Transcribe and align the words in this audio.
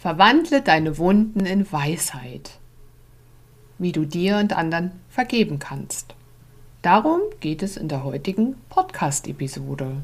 Verwandle 0.00 0.62
deine 0.62 0.96
Wunden 0.96 1.44
in 1.44 1.70
Weisheit, 1.70 2.52
wie 3.78 3.92
du 3.92 4.06
dir 4.06 4.38
und 4.38 4.56
anderen 4.56 4.92
vergeben 5.10 5.58
kannst. 5.58 6.14
Darum 6.80 7.20
geht 7.40 7.62
es 7.62 7.76
in 7.76 7.88
der 7.88 8.02
heutigen 8.02 8.54
Podcast-Episode. 8.70 9.96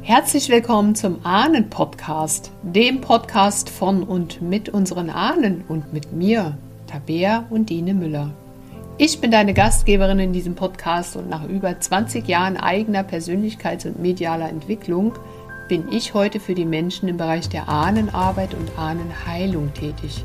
Herzlich 0.00 0.48
willkommen 0.48 0.94
zum 0.94 1.18
Ahnen-Podcast, 1.22 2.50
dem 2.62 3.02
Podcast 3.02 3.68
von 3.68 4.02
und 4.02 4.40
mit 4.40 4.70
unseren 4.70 5.10
Ahnen 5.10 5.64
und 5.68 5.92
mit 5.92 6.14
mir, 6.14 6.56
Tabea 6.86 7.44
und 7.50 7.68
Dine 7.68 7.92
Müller. 7.92 8.32
Ich 8.96 9.20
bin 9.20 9.30
deine 9.30 9.52
Gastgeberin 9.52 10.18
in 10.18 10.32
diesem 10.32 10.54
Podcast 10.54 11.14
und 11.14 11.28
nach 11.28 11.46
über 11.46 11.78
20 11.78 12.26
Jahren 12.26 12.56
eigener 12.56 13.02
Persönlichkeits- 13.02 13.86
und 13.86 14.00
medialer 14.00 14.48
Entwicklung 14.48 15.12
bin 15.68 15.92
ich 15.92 16.14
heute 16.14 16.40
für 16.40 16.54
die 16.54 16.64
Menschen 16.64 17.08
im 17.08 17.18
Bereich 17.18 17.48
der 17.48 17.68
Ahnenarbeit 17.68 18.54
und 18.54 18.78
Ahnenheilung 18.78 19.72
tätig. 19.74 20.24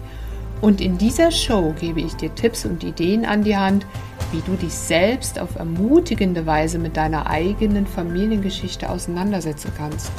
Und 0.62 0.80
in 0.80 0.98
dieser 0.98 1.30
Show 1.30 1.76
gebe 1.78 2.00
ich 2.00 2.16
dir 2.16 2.34
Tipps 2.34 2.66
und 2.66 2.86
Ideen 2.86 3.26
an 3.26 3.44
die 3.44 3.58
Hand, 3.58 3.86
wie 4.32 4.42
du 4.42 4.56
dich 4.56 4.74
selbst 4.74 5.38
auf 5.38 5.58
ermutigende 5.58 6.46
Weise 6.46 6.80
mit 6.80 6.96
deiner 6.96 7.28
eigenen 7.30 7.86
Familiengeschichte 7.86 8.90
auseinandersetzen 8.90 9.74
kannst, 9.78 10.10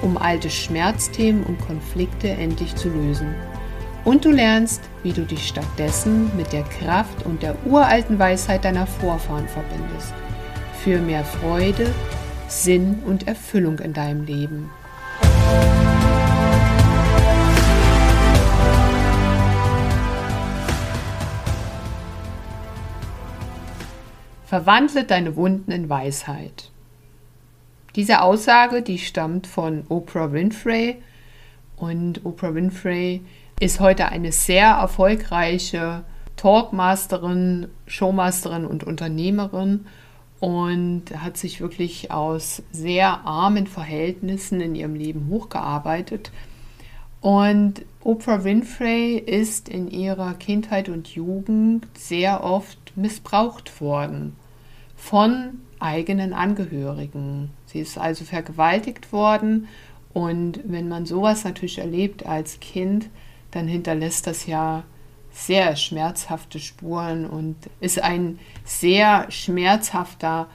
um 0.00 0.16
alte 0.16 0.48
Schmerzthemen 0.48 1.44
und 1.44 1.60
Konflikte 1.60 2.30
endlich 2.30 2.74
zu 2.76 2.88
lösen. 2.88 3.34
Und 4.06 4.24
du 4.24 4.30
lernst, 4.30 4.82
wie 5.02 5.12
du 5.12 5.22
dich 5.22 5.46
stattdessen 5.46 6.30
mit 6.34 6.52
der 6.54 6.62
Kraft 6.62 7.26
und 7.26 7.42
der 7.42 7.54
uralten 7.66 8.18
Weisheit 8.18 8.64
deiner 8.64 8.86
Vorfahren 8.86 9.48
verbindest. 9.48 10.14
Für 10.82 10.98
mehr 10.98 11.24
Freude, 11.24 11.92
Sinn 12.62 13.02
und 13.04 13.26
Erfüllung 13.26 13.80
in 13.80 13.92
deinem 13.92 14.24
Leben. 14.24 14.70
Verwandle 24.46 25.02
deine 25.04 25.34
Wunden 25.34 25.72
in 25.72 25.88
Weisheit. 25.88 26.70
Diese 27.96 28.22
Aussage, 28.22 28.82
die 28.82 28.98
stammt 28.98 29.48
von 29.48 29.84
Oprah 29.88 30.32
Winfrey 30.32 31.02
und 31.76 32.24
Oprah 32.24 32.54
Winfrey 32.54 33.22
ist 33.58 33.80
heute 33.80 34.06
eine 34.06 34.30
sehr 34.30 34.68
erfolgreiche 34.68 36.04
Talkmasterin, 36.36 37.68
Showmasterin 37.86 38.64
und 38.64 38.84
Unternehmerin 38.84 39.86
und 40.44 41.04
hat 41.22 41.38
sich 41.38 41.62
wirklich 41.62 42.10
aus 42.10 42.62
sehr 42.70 43.24
armen 43.24 43.66
Verhältnissen 43.66 44.60
in 44.60 44.74
ihrem 44.74 44.94
Leben 44.94 45.28
hochgearbeitet. 45.30 46.32
Und 47.22 47.86
Oprah 48.02 48.44
Winfrey 48.44 49.16
ist 49.16 49.70
in 49.70 49.90
ihrer 49.90 50.34
Kindheit 50.34 50.90
und 50.90 51.08
Jugend 51.08 51.86
sehr 51.94 52.44
oft 52.44 52.94
missbraucht 52.94 53.80
worden 53.80 54.36
von 54.94 55.60
eigenen 55.80 56.34
Angehörigen. 56.34 57.48
Sie 57.64 57.80
ist 57.80 57.96
also 57.96 58.26
vergewaltigt 58.26 59.14
worden 59.14 59.66
und 60.12 60.60
wenn 60.66 60.88
man 60.88 61.06
sowas 61.06 61.44
natürlich 61.44 61.78
erlebt 61.78 62.26
als 62.26 62.60
Kind, 62.60 63.08
dann 63.50 63.66
hinterlässt 63.66 64.26
das 64.26 64.46
ja 64.46 64.82
sehr 65.34 65.74
schmerzhafte 65.76 66.60
Spuren 66.60 67.26
und 67.26 67.56
ist 67.80 68.00
ein 68.00 68.38
sehr 68.64 69.30
schmerzhafter 69.30 70.46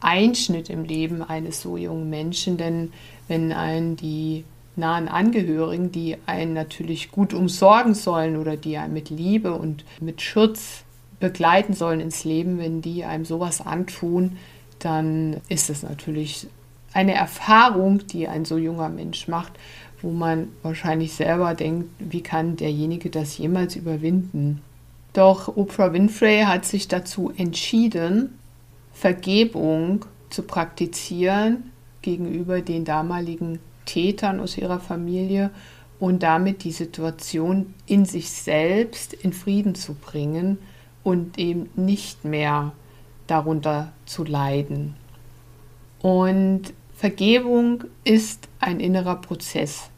Einschnitt 0.00 0.68
im 0.68 0.84
Leben 0.84 1.22
eines 1.22 1.62
so 1.62 1.76
jungen 1.76 2.10
Menschen, 2.10 2.58
denn 2.58 2.92
wenn 3.28 3.52
einen 3.52 3.96
die 3.96 4.44
nahen 4.76 5.08
Angehörigen, 5.08 5.90
die 5.90 6.18
einen 6.26 6.52
natürlich 6.52 7.10
gut 7.10 7.32
umsorgen 7.32 7.94
sollen 7.94 8.36
oder 8.36 8.58
die 8.58 8.76
einen 8.76 8.92
mit 8.92 9.08
Liebe 9.08 9.54
und 9.54 9.86
mit 10.00 10.20
Schutz 10.20 10.84
begleiten 11.18 11.72
sollen 11.72 12.00
ins 12.00 12.24
Leben, 12.24 12.58
wenn 12.58 12.82
die 12.82 13.04
einem 13.04 13.24
sowas 13.24 13.62
antun, 13.62 14.36
dann 14.78 15.38
ist 15.48 15.70
es 15.70 15.82
natürlich 15.82 16.46
eine 16.92 17.14
Erfahrung, 17.14 18.06
die 18.06 18.28
ein 18.28 18.44
so 18.44 18.58
junger 18.58 18.90
Mensch 18.90 19.28
macht, 19.28 19.54
wo 20.06 20.12
man 20.12 20.52
wahrscheinlich 20.62 21.14
selber 21.14 21.54
denkt, 21.54 21.90
wie 21.98 22.20
kann 22.20 22.54
derjenige 22.54 23.10
das 23.10 23.36
jemals 23.38 23.74
überwinden? 23.74 24.62
Doch 25.12 25.56
Oprah 25.56 25.92
Winfrey 25.92 26.42
hat 26.42 26.64
sich 26.64 26.86
dazu 26.86 27.32
entschieden, 27.36 28.38
Vergebung 28.92 30.04
zu 30.30 30.44
praktizieren 30.44 31.72
gegenüber 32.02 32.60
den 32.60 32.84
damaligen 32.84 33.58
Tätern 33.84 34.38
aus 34.38 34.56
ihrer 34.56 34.78
Familie 34.78 35.50
und 35.98 36.22
damit 36.22 36.62
die 36.62 36.70
Situation 36.70 37.74
in 37.86 38.04
sich 38.04 38.30
selbst 38.30 39.12
in 39.12 39.32
Frieden 39.32 39.74
zu 39.74 39.94
bringen 39.94 40.58
und 41.02 41.36
eben 41.36 41.68
nicht 41.74 42.24
mehr 42.24 42.70
darunter 43.26 43.90
zu 44.04 44.22
leiden. 44.22 44.94
Und 46.00 46.72
Vergebung 46.94 47.82
ist 48.04 48.48
ein 48.60 48.78
innerer 48.78 49.16
Prozess, 49.16 49.90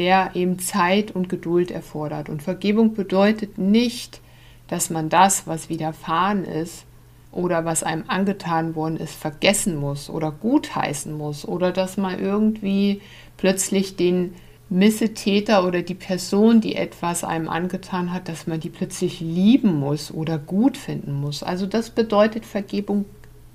der 0.00 0.30
eben 0.32 0.58
Zeit 0.58 1.10
und 1.10 1.28
Geduld 1.28 1.70
erfordert. 1.70 2.30
Und 2.30 2.42
Vergebung 2.42 2.94
bedeutet 2.94 3.58
nicht, 3.58 4.22
dass 4.66 4.88
man 4.88 5.10
das, 5.10 5.46
was 5.46 5.68
widerfahren 5.68 6.46
ist 6.46 6.86
oder 7.32 7.66
was 7.66 7.82
einem 7.82 8.04
angetan 8.08 8.74
worden 8.74 8.96
ist, 8.96 9.14
vergessen 9.14 9.76
muss 9.76 10.08
oder 10.08 10.32
gutheißen 10.32 11.12
muss 11.12 11.46
oder 11.46 11.70
dass 11.70 11.98
man 11.98 12.18
irgendwie 12.18 13.02
plötzlich 13.36 13.94
den 13.96 14.32
Missetäter 14.70 15.66
oder 15.66 15.82
die 15.82 15.94
Person, 15.94 16.62
die 16.62 16.76
etwas 16.76 17.22
einem 17.22 17.50
angetan 17.50 18.10
hat, 18.10 18.26
dass 18.26 18.46
man 18.46 18.58
die 18.58 18.70
plötzlich 18.70 19.20
lieben 19.20 19.78
muss 19.80 20.10
oder 20.10 20.38
gut 20.38 20.78
finden 20.78 21.12
muss. 21.12 21.42
Also 21.42 21.66
das 21.66 21.90
bedeutet 21.90 22.46
Vergebung 22.46 23.04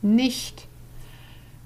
nicht. 0.04 0.68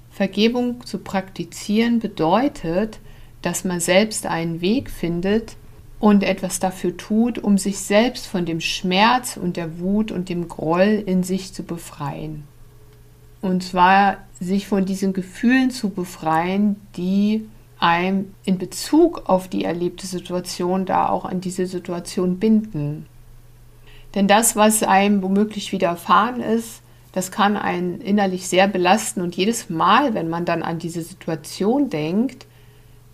Vergebung 0.09 0.85
zu 0.85 0.99
praktizieren 0.99 1.99
bedeutet, 1.99 2.99
dass 3.41 3.63
man 3.63 3.79
selbst 3.79 4.25
einen 4.25 4.61
Weg 4.61 4.89
findet 4.89 5.55
und 5.99 6.23
etwas 6.23 6.59
dafür 6.59 6.95
tut, 6.95 7.37
um 7.39 7.57
sich 7.57 7.79
selbst 7.79 8.27
von 8.27 8.45
dem 8.45 8.61
Schmerz 8.61 9.37
und 9.37 9.57
der 9.57 9.79
Wut 9.79 10.11
und 10.11 10.29
dem 10.29 10.47
Groll 10.47 11.03
in 11.05 11.23
sich 11.23 11.53
zu 11.53 11.63
befreien. 11.63 12.43
Und 13.41 13.63
zwar 13.63 14.17
sich 14.39 14.67
von 14.67 14.85
diesen 14.85 15.13
Gefühlen 15.13 15.71
zu 15.71 15.89
befreien, 15.89 16.75
die 16.95 17.47
einem 17.79 18.33
in 18.43 18.57
Bezug 18.57 19.29
auf 19.29 19.47
die 19.47 19.63
erlebte 19.63 20.05
Situation 20.05 20.85
da 20.85 21.07
auch 21.07 21.25
an 21.25 21.39
diese 21.39 21.65
Situation 21.65 22.37
binden. 22.37 23.05
Denn 24.15 24.27
das, 24.27 24.55
was 24.55 24.83
einem 24.83 25.21
womöglich 25.21 25.71
widerfahren 25.71 26.41
ist, 26.41 26.81
das 27.13 27.31
kann 27.31 27.57
einen 27.57 28.01
innerlich 28.01 28.47
sehr 28.47 28.67
belasten 28.67 29.21
und 29.21 29.35
jedes 29.35 29.69
Mal, 29.69 30.13
wenn 30.13 30.29
man 30.29 30.45
dann 30.45 30.61
an 30.61 30.79
diese 30.79 31.01
Situation 31.01 31.89
denkt, 31.89 32.45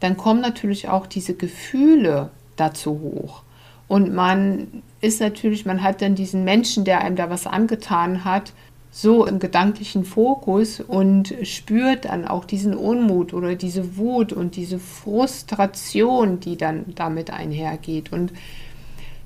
dann 0.06 0.18
kommen 0.18 0.40
natürlich 0.40 0.88
auch 0.88 1.08
diese 1.08 1.34
Gefühle 1.34 2.30
dazu 2.58 3.00
hoch. 3.02 3.42
Und 3.88 4.14
man 4.14 4.84
ist 5.02 5.20
natürlich, 5.20 5.66
man 5.66 5.82
hat 5.82 6.04
dann 6.04 6.14
diesen 6.14 6.44
Menschen, 6.44 6.86
der 6.86 7.02
einem 7.02 7.16
da 7.16 7.32
was 7.32 7.48
angetan 7.48 8.24
hat, 8.24 8.54
so 8.92 9.26
im 9.26 9.40
gedanklichen 9.40 10.06
Fokus 10.06 10.80
und 10.80 11.34
spürt 11.42 12.06
dann 12.06 12.28
auch 12.28 12.46
diesen 12.46 12.76
Unmut 12.76 13.34
oder 13.34 13.56
diese 13.56 13.98
Wut 13.98 14.32
und 14.32 14.56
diese 14.56 14.78
Frustration, 14.78 16.40
die 16.40 16.56
dann 16.56 16.86
damit 16.94 17.32
einhergeht. 17.32 18.14
Und 18.14 18.32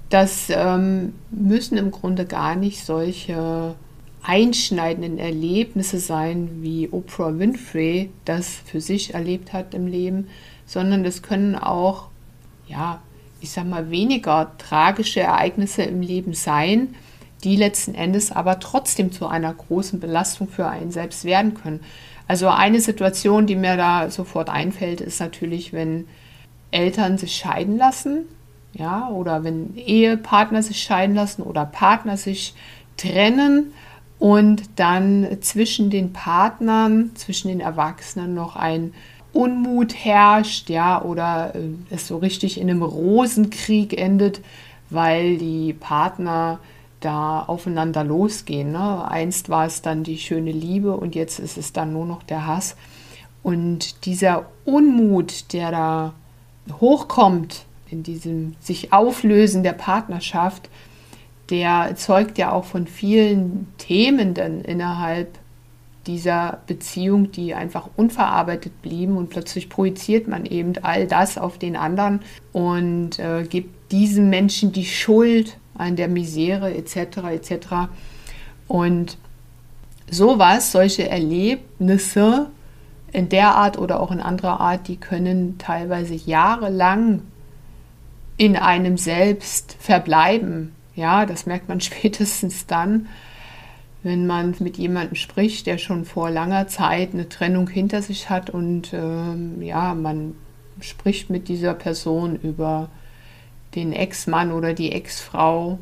das 0.10 0.48
ähm, 0.50 1.14
müssen 1.30 1.78
im 1.78 1.92
Grunde 1.92 2.26
gar 2.26 2.56
nicht 2.56 2.86
solche 2.86 3.76
einschneidenden 4.24 5.18
Erlebnisse 5.18 6.00
sein, 6.00 6.62
wie 6.62 6.88
Oprah 6.90 7.38
Winfrey 7.38 8.12
das 8.24 8.48
für 8.48 8.80
sich 8.80 9.14
erlebt 9.14 9.52
hat 9.52 9.74
im 9.74 9.88
Leben, 9.88 10.30
sondern 10.70 11.04
das 11.04 11.24
können 11.24 11.56
auch, 11.56 12.10
ja, 12.68 13.02
ich 13.42 13.50
sag 13.50 13.66
mal, 13.66 13.90
weniger 13.90 14.52
tragische 14.60 15.20
Ereignisse 15.20 15.82
im 15.82 16.02
Leben 16.02 16.34
sein, 16.34 16.94
die 17.44 17.56
letzten 17.56 17.96
Endes 17.96 18.32
aber 18.32 18.60
trotzdem 18.60 19.12
zu 19.12 19.26
einer 19.26 19.52
großen 19.52 20.00
Belastung 20.00 20.48
für 20.48 20.68
einen 20.68 20.92
selbst 20.92 21.26
werden 21.26 21.56
können. 21.56 21.80
Also 22.28 22.50
eine 22.50 22.82
Situation, 22.82 23.48
die 23.48 23.56
mir 23.56 23.78
da 23.78 24.12
sofort 24.12 24.50
einfällt, 24.50 25.02
ist 25.02 25.20
natürlich, 25.20 25.74
wenn 25.74 26.08
Eltern 26.70 27.18
sich 27.18 27.36
scheiden 27.36 27.78
lassen, 27.78 28.26
ja, 28.74 29.10
oder 29.10 29.44
wenn 29.44 29.76
Ehepartner 29.76 30.62
sich 30.62 30.84
scheiden 30.84 31.16
lassen 31.16 31.42
oder 31.42 31.66
Partner 31.66 32.16
sich 32.16 32.54
trennen 32.96 33.74
und 34.20 34.70
dann 34.76 35.40
zwischen 35.42 35.90
den 35.90 36.14
Partnern, 36.14 37.10
zwischen 37.16 37.48
den 37.48 37.60
Erwachsenen 37.60 38.36
noch 38.36 38.56
ein 38.56 38.94
Unmut 39.34 39.94
herrscht, 39.94 40.70
ja, 40.70 41.02
oder 41.02 41.54
äh, 41.56 41.60
es 41.90 42.08
so 42.08 42.18
richtig 42.18 42.60
in 42.60 42.70
einem 42.70 42.84
Rosenkrieg 42.84 44.00
endet, 44.00 44.42
weil 44.90 45.38
die 45.38 45.74
Partner 45.74 46.60
da 47.00 47.42
aufeinander 47.42 48.04
losgehen. 48.04 48.72
Ne? 48.72 49.10
Einst 49.10 49.50
war 49.50 49.66
es 49.66 49.82
dann 49.82 50.04
die 50.04 50.18
schöne 50.18 50.52
Liebe 50.52 50.96
und 50.96 51.16
jetzt 51.16 51.40
ist 51.40 51.58
es 51.58 51.74
dann 51.74 51.94
nur 51.94 52.06
noch 52.06 52.24
der 52.24 52.46
Hass. 52.46 52.76
Und 53.42 54.06
dieser 54.06 54.48
Unmut, 54.66 55.54
der 55.54 55.72
da 55.72 56.14
hochkommt, 56.82 57.66
in 57.90 58.04
diesem 58.04 58.56
sich 58.60 58.94
auflösen 58.94 59.64
der 59.64 59.74
Partnerschaft, 59.74 60.70
der 61.50 61.96
zeugt 61.96 62.38
ja 62.38 62.52
auch 62.52 62.66
von 62.66 62.86
vielen 62.86 63.68
Themen 63.78 64.34
dann 64.34 64.62
innerhalb 64.62 65.40
dieser 66.08 66.60
Beziehung, 66.68 67.32
die 67.32 67.54
einfach 67.54 67.90
unverarbeitet 67.96 68.82
blieben 68.82 69.18
und 69.18 69.30
plötzlich 69.30 69.70
projiziert 69.70 70.28
man 70.28 70.46
eben 70.46 70.74
all 70.82 71.08
das 71.08 71.38
auf 71.38 71.58
den 71.58 71.76
anderen 71.76 72.22
und 72.54 73.20
äh, 73.20 73.44
gibt 73.44 73.92
diesem 73.92 74.30
Menschen 74.30 74.72
die 74.72 74.86
Schuld 74.86 75.58
an 75.76 75.96
der 75.96 76.08
Misere 76.08 76.74
etc. 76.74 77.18
etc. 77.32 77.68
Und 78.68 79.18
sowas, 80.10 80.72
solche 80.72 81.10
Erlebnisse 81.10 82.48
in 83.12 83.30
der 83.30 83.56
Art 83.56 83.78
oder 83.78 84.00
auch 84.00 84.12
in 84.12 84.20
anderer 84.20 84.60
Art, 84.60 84.88
die 84.88 84.98
können 84.98 85.58
teilweise 85.58 86.14
jahrelang 86.14 87.22
in 88.38 88.56
einem 88.56 88.98
selbst 88.98 89.76
verbleiben. 89.80 90.74
Ja, 90.96 91.26
das 91.26 91.46
merkt 91.46 91.70
man 91.70 91.82
spätestens 91.82 92.66
dann, 92.66 93.08
wenn 94.04 94.28
man 94.28 94.56
mit 94.60 94.78
jemandem 94.78 95.16
spricht, 95.16 95.68
der 95.68 95.78
schon 95.78 96.06
vor 96.06 96.30
langer 96.30 96.68
Zeit 96.68 97.14
eine 97.14 97.28
Trennung 97.28 97.68
hinter 97.70 98.02
sich 98.02 98.30
hat 98.30 98.50
und 98.50 98.94
ähm, 98.94 99.62
ja, 99.62 99.94
man 99.94 100.36
spricht 100.80 101.30
mit 101.30 101.50
dieser 101.50 101.74
Person 101.74 102.38
über 102.42 102.90
den 103.76 103.92
Ex-Mann 103.92 104.52
oder 104.52 104.74
die 104.74 104.94
Ex-Frau 104.94 105.80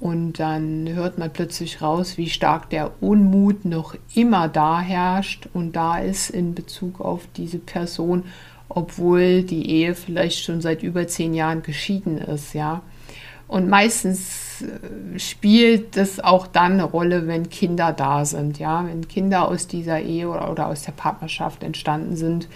und 0.00 0.38
dann 0.38 0.88
hört 0.88 1.18
man 1.18 1.32
plötzlich 1.32 1.82
raus, 1.82 2.18
wie 2.18 2.28
stark 2.28 2.70
der 2.70 3.02
Unmut 3.02 3.64
noch 3.64 3.96
immer 4.14 4.48
da 4.48 4.80
herrscht 4.80 5.48
und 5.54 5.74
da 5.74 5.98
ist 5.98 6.30
in 6.30 6.54
Bezug 6.54 7.00
auf 7.00 7.22
diese 7.36 7.58
Person, 7.58 8.24
obwohl 8.68 9.42
die 9.42 9.70
Ehe 9.70 9.94
vielleicht 9.94 10.44
schon 10.44 10.60
seit 10.60 10.82
über 10.82 11.08
zehn 11.08 11.34
Jahren 11.34 11.62
geschieden 11.62 12.18
ist, 12.18 12.54
ja. 12.54 12.82
Und 13.48 13.68
meistens 13.68 14.62
äh, 14.62 15.18
spielt 15.18 15.96
das 15.96 16.20
auch 16.20 16.46
dann 16.46 16.74
eine 16.74 16.84
Rolle, 16.84 17.26
wenn 17.26 17.48
Kinder 17.48 17.92
da 17.92 18.24
sind, 18.24 18.58
ja. 18.58 18.86
Wenn 18.86 19.08
Kinder 19.08 19.48
aus 19.48 19.66
dieser 19.66 20.00
Ehe 20.00 20.28
oder, 20.28 20.50
oder 20.50 20.68
aus 20.68 20.82
der 20.82 20.92
Partnerschaft 20.92 21.62
entstanden 21.62 22.14
sind, 22.14 22.48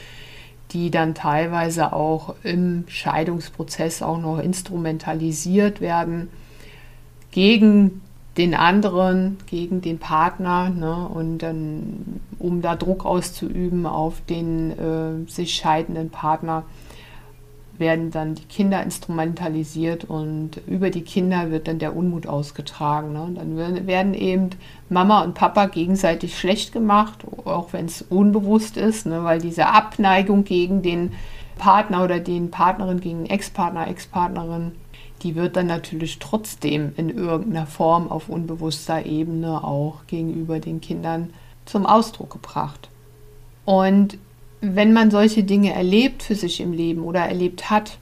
die 0.73 0.91
dann 0.91 1.15
teilweise 1.15 1.93
auch 1.93 2.35
im 2.43 2.85
Scheidungsprozess 2.89 4.03
auch 4.03 4.19
noch 4.19 4.39
instrumentalisiert 4.39 5.81
werden 5.81 6.29
gegen 7.31 8.03
den 8.37 8.55
anderen, 8.55 9.39
gegen 9.47 9.83
den 9.83 9.99
Partner 9.99 10.71
ne? 10.71 11.09
und 11.09 11.39
dann, 11.39 12.21
um 12.39 12.63
da 12.63 12.77
Druck 12.77 13.05
auszuüben 13.05 13.87
auf 13.87 14.23
den 14.29 14.79
äh, 14.79 15.31
sich 15.31 15.55
scheidenden 15.55 16.11
Partner, 16.11 16.65
werden 17.79 18.11
dann 18.11 18.35
die 18.35 18.45
Kinder 18.45 18.83
instrumentalisiert 18.83 20.05
und 20.05 20.61
über 20.67 20.91
die 20.91 21.03
Kinder 21.03 21.51
wird 21.51 21.69
dann 21.69 21.79
der 21.79 21.97
Unmut 21.97 22.27
ausgetragen. 22.27 23.13
Ne? 23.13 23.33
Dann 23.35 23.87
werden 23.87 24.15
eben 24.15 24.51
Mama 24.89 25.23
und 25.23 25.35
Papa 25.35 25.67
gegenseitig 25.67 26.39
schlecht 26.39 26.73
gemacht, 26.73 27.21
auch 27.45 27.73
wenn 27.73 27.87
es 27.87 28.03
unbewusst 28.03 28.77
ist, 28.77 29.07
ne? 29.07 29.25
weil 29.25 29.41
diese 29.41 29.67
Abneigung 29.67 30.45
gegen 30.45 30.83
den 30.83 31.13
Partner 31.59 32.05
oder 32.05 32.19
den 32.19 32.51
Partnerin, 32.51 33.01
gegen 33.01 33.27
Ex-Partner, 33.27 33.89
Ex-Partnerin, 33.89 34.73
die 35.23 35.35
wird 35.35 35.57
dann 35.57 35.67
natürlich 35.67 36.19
trotzdem 36.19 36.93
in 36.97 37.11
irgendeiner 37.11 37.67
Form 37.67 38.11
auf 38.11 38.29
unbewusster 38.29 39.07
Ebene 39.07 39.63
auch 39.63 40.07
gegenüber 40.07 40.59
den 40.59 40.81
Kindern 40.81 41.33
zum 41.65 41.87
Ausdruck 41.87 42.31
gebracht. 42.31 42.89
Und 43.65 44.19
wenn 44.63 44.93
man 44.93 45.11
solche 45.11 45.43
Dinge 45.43 45.75
erlebt 45.75 46.23
für 46.23 46.37
sich 46.37 46.61
im 46.61 46.73
Leben 46.73 47.03
oder 47.03 47.21
erlebt 47.21 47.69
hat 47.69 47.99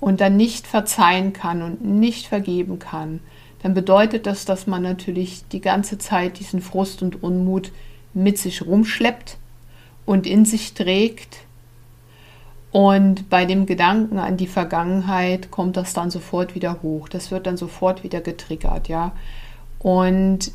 und 0.00 0.20
dann 0.20 0.36
nicht 0.36 0.66
verzeihen 0.66 1.32
kann 1.32 1.62
und 1.62 1.82
nicht 1.82 2.26
vergeben 2.26 2.78
kann, 2.78 3.20
dann 3.62 3.72
bedeutet 3.72 4.26
das, 4.26 4.44
dass 4.44 4.66
man 4.66 4.82
natürlich 4.82 5.44
die 5.48 5.60
ganze 5.60 5.96
Zeit 5.96 6.40
diesen 6.40 6.60
Frust 6.60 7.02
und 7.02 7.22
Unmut 7.22 7.70
mit 8.12 8.36
sich 8.36 8.66
rumschleppt 8.66 9.38
und 10.04 10.26
in 10.26 10.44
sich 10.44 10.74
trägt 10.74 11.46
und 12.72 13.30
bei 13.30 13.44
dem 13.44 13.64
Gedanken 13.64 14.18
an 14.18 14.36
die 14.36 14.48
Vergangenheit 14.48 15.50
kommt 15.50 15.76
das 15.76 15.94
dann 15.94 16.10
sofort 16.10 16.54
wieder 16.54 16.82
hoch. 16.82 17.08
Das 17.08 17.30
wird 17.30 17.46
dann 17.46 17.56
sofort 17.56 18.02
wieder 18.02 18.20
getriggert, 18.20 18.88
ja. 18.88 19.12
Und 19.78 20.50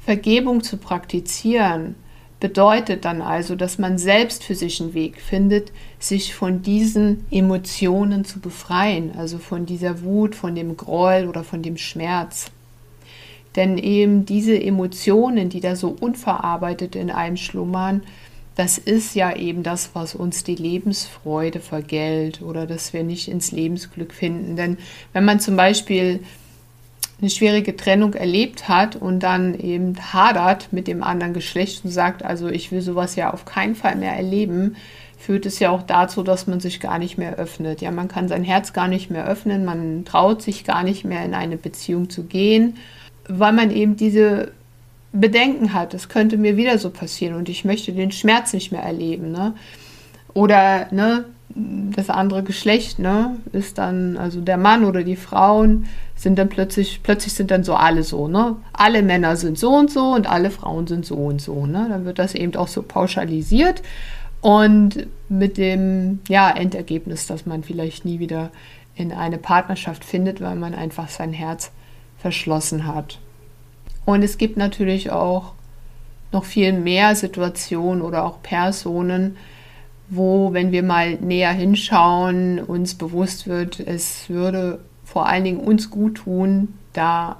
Vergebung 0.00 0.64
zu 0.64 0.78
praktizieren 0.78 1.96
bedeutet 2.40 3.04
dann 3.04 3.20
also, 3.20 3.56
dass 3.56 3.78
man 3.78 3.98
selbst 3.98 4.44
für 4.44 4.54
sich 4.54 4.80
einen 4.80 4.94
Weg 4.94 5.20
findet, 5.20 5.72
sich 5.98 6.34
von 6.34 6.62
diesen 6.62 7.26
Emotionen 7.30 8.24
zu 8.24 8.40
befreien, 8.40 9.12
also 9.16 9.38
von 9.38 9.66
dieser 9.66 10.02
Wut, 10.02 10.34
von 10.34 10.54
dem 10.54 10.76
Groll 10.76 11.26
oder 11.28 11.42
von 11.42 11.62
dem 11.62 11.76
Schmerz. 11.76 12.50
Denn 13.56 13.76
eben 13.76 14.24
diese 14.24 14.60
Emotionen, 14.60 15.48
die 15.48 15.60
da 15.60 15.74
so 15.74 15.96
unverarbeitet 16.00 16.94
in 16.94 17.10
einem 17.10 17.36
schlummern, 17.36 18.02
das 18.54 18.76
ist 18.76 19.14
ja 19.14 19.34
eben 19.34 19.62
das, 19.62 19.90
was 19.94 20.14
uns 20.14 20.44
die 20.44 20.56
Lebensfreude 20.56 21.60
vergällt 21.60 22.42
oder 22.42 22.66
dass 22.66 22.92
wir 22.92 23.04
nicht 23.04 23.28
ins 23.28 23.52
Lebensglück 23.52 24.12
finden. 24.12 24.56
Denn 24.56 24.78
wenn 25.12 25.24
man 25.24 25.40
zum 25.40 25.56
Beispiel 25.56 26.20
eine 27.20 27.30
schwierige 27.30 27.76
Trennung 27.76 28.14
erlebt 28.14 28.68
hat 28.68 28.94
und 28.94 29.20
dann 29.20 29.58
eben 29.58 29.94
hadert 30.12 30.72
mit 30.72 30.86
dem 30.86 31.02
anderen 31.02 31.34
Geschlecht 31.34 31.84
und 31.84 31.90
sagt, 31.90 32.24
also 32.24 32.48
ich 32.48 32.70
will 32.70 32.80
sowas 32.80 33.16
ja 33.16 33.32
auf 33.32 33.44
keinen 33.44 33.74
Fall 33.74 33.96
mehr 33.96 34.12
erleben, 34.12 34.76
führt 35.18 35.44
es 35.46 35.58
ja 35.58 35.70
auch 35.70 35.82
dazu, 35.82 36.22
dass 36.22 36.46
man 36.46 36.60
sich 36.60 36.78
gar 36.78 37.00
nicht 37.00 37.18
mehr 37.18 37.36
öffnet. 37.36 37.80
Ja, 37.80 37.90
man 37.90 38.06
kann 38.06 38.28
sein 38.28 38.44
Herz 38.44 38.72
gar 38.72 38.86
nicht 38.86 39.10
mehr 39.10 39.26
öffnen, 39.26 39.64
man 39.64 40.04
traut 40.04 40.42
sich 40.42 40.64
gar 40.64 40.84
nicht 40.84 41.04
mehr 41.04 41.24
in 41.24 41.34
eine 41.34 41.56
Beziehung 41.56 42.08
zu 42.08 42.22
gehen, 42.22 42.76
weil 43.28 43.52
man 43.52 43.72
eben 43.72 43.96
diese 43.96 44.52
Bedenken 45.12 45.72
hat, 45.72 45.94
es 45.94 46.08
könnte 46.08 46.36
mir 46.36 46.56
wieder 46.56 46.78
so 46.78 46.90
passieren 46.90 47.34
und 47.34 47.48
ich 47.48 47.64
möchte 47.64 47.92
den 47.92 48.12
Schmerz 48.12 48.52
nicht 48.52 48.70
mehr 48.70 48.82
erleben. 48.82 49.32
Ne? 49.32 49.54
Oder 50.34 50.86
ne, 50.92 51.24
das 51.54 52.10
andere 52.10 52.42
Geschlecht 52.42 52.98
ne, 52.98 53.36
ist 53.52 53.78
dann, 53.78 54.16
also 54.16 54.40
der 54.40 54.58
Mann 54.58 54.84
oder 54.84 55.02
die 55.02 55.16
Frauen 55.16 55.86
sind 56.14 56.38
dann 56.38 56.48
plötzlich, 56.48 57.00
plötzlich 57.02 57.32
sind 57.32 57.50
dann 57.50 57.64
so 57.64 57.74
alle 57.74 58.02
so. 58.02 58.28
Ne? 58.28 58.56
Alle 58.72 59.02
Männer 59.02 59.36
sind 59.36 59.58
so 59.58 59.70
und 59.70 59.90
so 59.90 60.12
und 60.12 60.28
alle 60.28 60.50
Frauen 60.50 60.86
sind 60.86 61.06
so 61.06 61.16
und 61.16 61.40
so. 61.40 61.66
Ne? 61.66 61.86
Dann 61.88 62.04
wird 62.04 62.18
das 62.18 62.34
eben 62.34 62.54
auch 62.56 62.68
so 62.68 62.82
pauschalisiert 62.82 63.82
und 64.40 65.06
mit 65.28 65.56
dem 65.56 66.20
ja, 66.28 66.50
Endergebnis, 66.50 67.26
dass 67.26 67.46
man 67.46 67.62
vielleicht 67.62 68.04
nie 68.04 68.18
wieder 68.18 68.50
in 68.94 69.12
eine 69.12 69.38
Partnerschaft 69.38 70.04
findet, 70.04 70.40
weil 70.40 70.56
man 70.56 70.74
einfach 70.74 71.08
sein 71.08 71.32
Herz 71.32 71.70
verschlossen 72.18 72.86
hat. 72.86 73.18
Und 74.04 74.22
es 74.22 74.38
gibt 74.38 74.56
natürlich 74.56 75.10
auch 75.10 75.52
noch 76.32 76.44
viel 76.44 76.72
mehr 76.72 77.14
Situationen 77.14 78.02
oder 78.02 78.24
auch 78.24 78.42
Personen, 78.42 79.36
wo, 80.10 80.52
wenn 80.52 80.72
wir 80.72 80.82
mal 80.82 81.16
näher 81.16 81.52
hinschauen, 81.52 82.60
uns 82.60 82.94
bewusst 82.94 83.46
wird, 83.46 83.80
es 83.80 84.28
würde 84.28 84.80
vor 85.04 85.26
allen 85.26 85.44
Dingen 85.44 85.60
uns 85.60 85.90
gut 85.90 86.16
tun, 86.16 86.74
da 86.92 87.36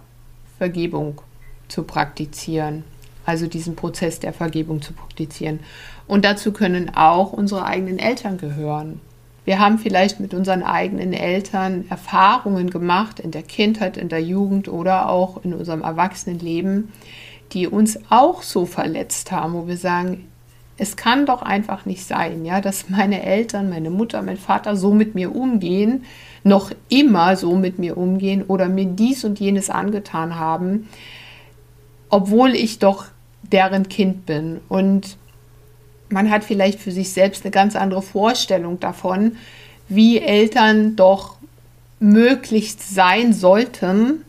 Vergebung 0.58 1.20
zu 1.68 1.84
praktizieren. 1.84 2.84
Also 3.24 3.46
diesen 3.46 3.76
Prozess 3.76 4.20
der 4.20 4.32
Vergebung 4.32 4.80
zu 4.80 4.92
praktizieren. 4.92 5.60
Und 6.06 6.24
dazu 6.24 6.52
können 6.52 6.90
auch 6.94 7.32
unsere 7.32 7.64
eigenen 7.64 7.98
Eltern 7.98 8.38
gehören. 8.38 9.00
Wir 9.44 9.58
haben 9.58 9.78
vielleicht 9.78 10.20
mit 10.20 10.34
unseren 10.34 10.62
eigenen 10.62 11.12
Eltern 11.12 11.86
Erfahrungen 11.88 12.70
gemacht 12.70 13.20
in 13.20 13.30
der 13.30 13.42
Kindheit, 13.42 13.96
in 13.96 14.08
der 14.08 14.22
Jugend 14.22 14.68
oder 14.68 15.08
auch 15.08 15.42
in 15.44 15.54
unserem 15.54 15.82
Erwachsenenleben, 15.82 16.92
die 17.52 17.66
uns 17.66 17.98
auch 18.10 18.42
so 18.42 18.66
verletzt 18.66 19.32
haben, 19.32 19.54
wo 19.54 19.66
wir 19.66 19.78
sagen, 19.78 20.26
es 20.78 20.96
kann 20.96 21.26
doch 21.26 21.42
einfach 21.42 21.86
nicht 21.86 22.06
sein, 22.06 22.44
ja, 22.44 22.60
dass 22.60 22.88
meine 22.88 23.22
Eltern, 23.22 23.68
meine 23.68 23.90
Mutter, 23.90 24.22
mein 24.22 24.36
Vater 24.36 24.76
so 24.76 24.94
mit 24.94 25.16
mir 25.16 25.34
umgehen, 25.34 26.04
noch 26.44 26.70
immer 26.88 27.36
so 27.36 27.56
mit 27.56 27.80
mir 27.80 27.98
umgehen 27.98 28.44
oder 28.46 28.68
mir 28.68 28.86
dies 28.86 29.24
und 29.24 29.40
jenes 29.40 29.70
angetan 29.70 30.36
haben, 30.36 30.88
obwohl 32.10 32.54
ich 32.54 32.78
doch 32.78 33.06
deren 33.42 33.88
Kind 33.88 34.24
bin. 34.24 34.60
Und 34.68 35.16
man 36.10 36.30
hat 36.30 36.44
vielleicht 36.44 36.78
für 36.78 36.92
sich 36.92 37.12
selbst 37.12 37.44
eine 37.44 37.50
ganz 37.50 37.74
andere 37.74 38.00
Vorstellung 38.00 38.78
davon, 38.78 39.36
wie 39.88 40.18
Eltern 40.18 40.94
doch 40.94 41.36
möglichst 41.98 42.94
sein 42.94 43.32
sollten. 43.32 44.24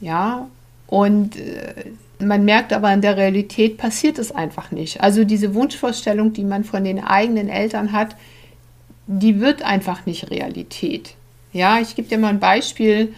Ja, 0.00 0.48
und 0.88 1.36
äh, 1.36 1.92
man 2.26 2.44
merkt 2.44 2.72
aber 2.72 2.92
in 2.92 3.00
der 3.00 3.16
Realität 3.16 3.76
passiert 3.76 4.18
es 4.18 4.32
einfach 4.32 4.70
nicht. 4.70 5.00
Also 5.00 5.24
diese 5.24 5.54
Wunschvorstellung, 5.54 6.32
die 6.32 6.44
man 6.44 6.64
von 6.64 6.84
den 6.84 7.02
eigenen 7.02 7.48
Eltern 7.48 7.92
hat, 7.92 8.16
die 9.06 9.40
wird 9.40 9.62
einfach 9.62 10.06
nicht 10.06 10.30
Realität. 10.30 11.14
Ja, 11.52 11.78
ich 11.78 11.94
gebe 11.94 12.08
dir 12.08 12.18
mal 12.18 12.28
ein 12.28 12.40
Beispiel. 12.40 13.14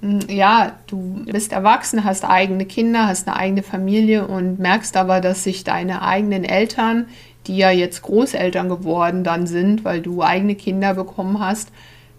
Hm, 0.00 0.20
ja, 0.28 0.76
du 0.86 1.24
bist 1.26 1.52
erwachsen, 1.52 2.04
hast 2.04 2.24
eigene 2.24 2.64
Kinder, 2.64 3.06
hast 3.06 3.28
eine 3.28 3.36
eigene 3.36 3.62
Familie 3.62 4.26
und 4.26 4.58
merkst 4.58 4.96
aber, 4.96 5.20
dass 5.20 5.44
sich 5.44 5.64
deine 5.64 6.02
eigenen 6.02 6.44
Eltern 6.44 7.06
die 7.46 7.56
ja 7.56 7.70
jetzt 7.70 8.02
Großeltern 8.02 8.68
geworden 8.68 9.24
dann 9.24 9.46
sind, 9.46 9.84
weil 9.84 10.00
du 10.00 10.22
eigene 10.22 10.54
Kinder 10.54 10.94
bekommen 10.94 11.40
hast, 11.40 11.70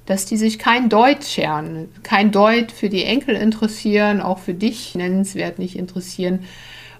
dass 0.06 0.26
die 0.26 0.38
sich 0.38 0.60
kein 0.60 0.90
Deut 0.90 1.24
scheren, 1.24 1.90
kein 2.04 2.32
Deut 2.32 2.72
für 2.72 2.90
die 2.90 3.06
Enkel 3.06 3.36
interessieren, 3.36 4.22
auch 4.22 4.40
für 4.40 4.54
dich 4.54 4.96
nennenswert 4.96 5.60
nicht 5.60 5.78
interessieren. 5.78 6.40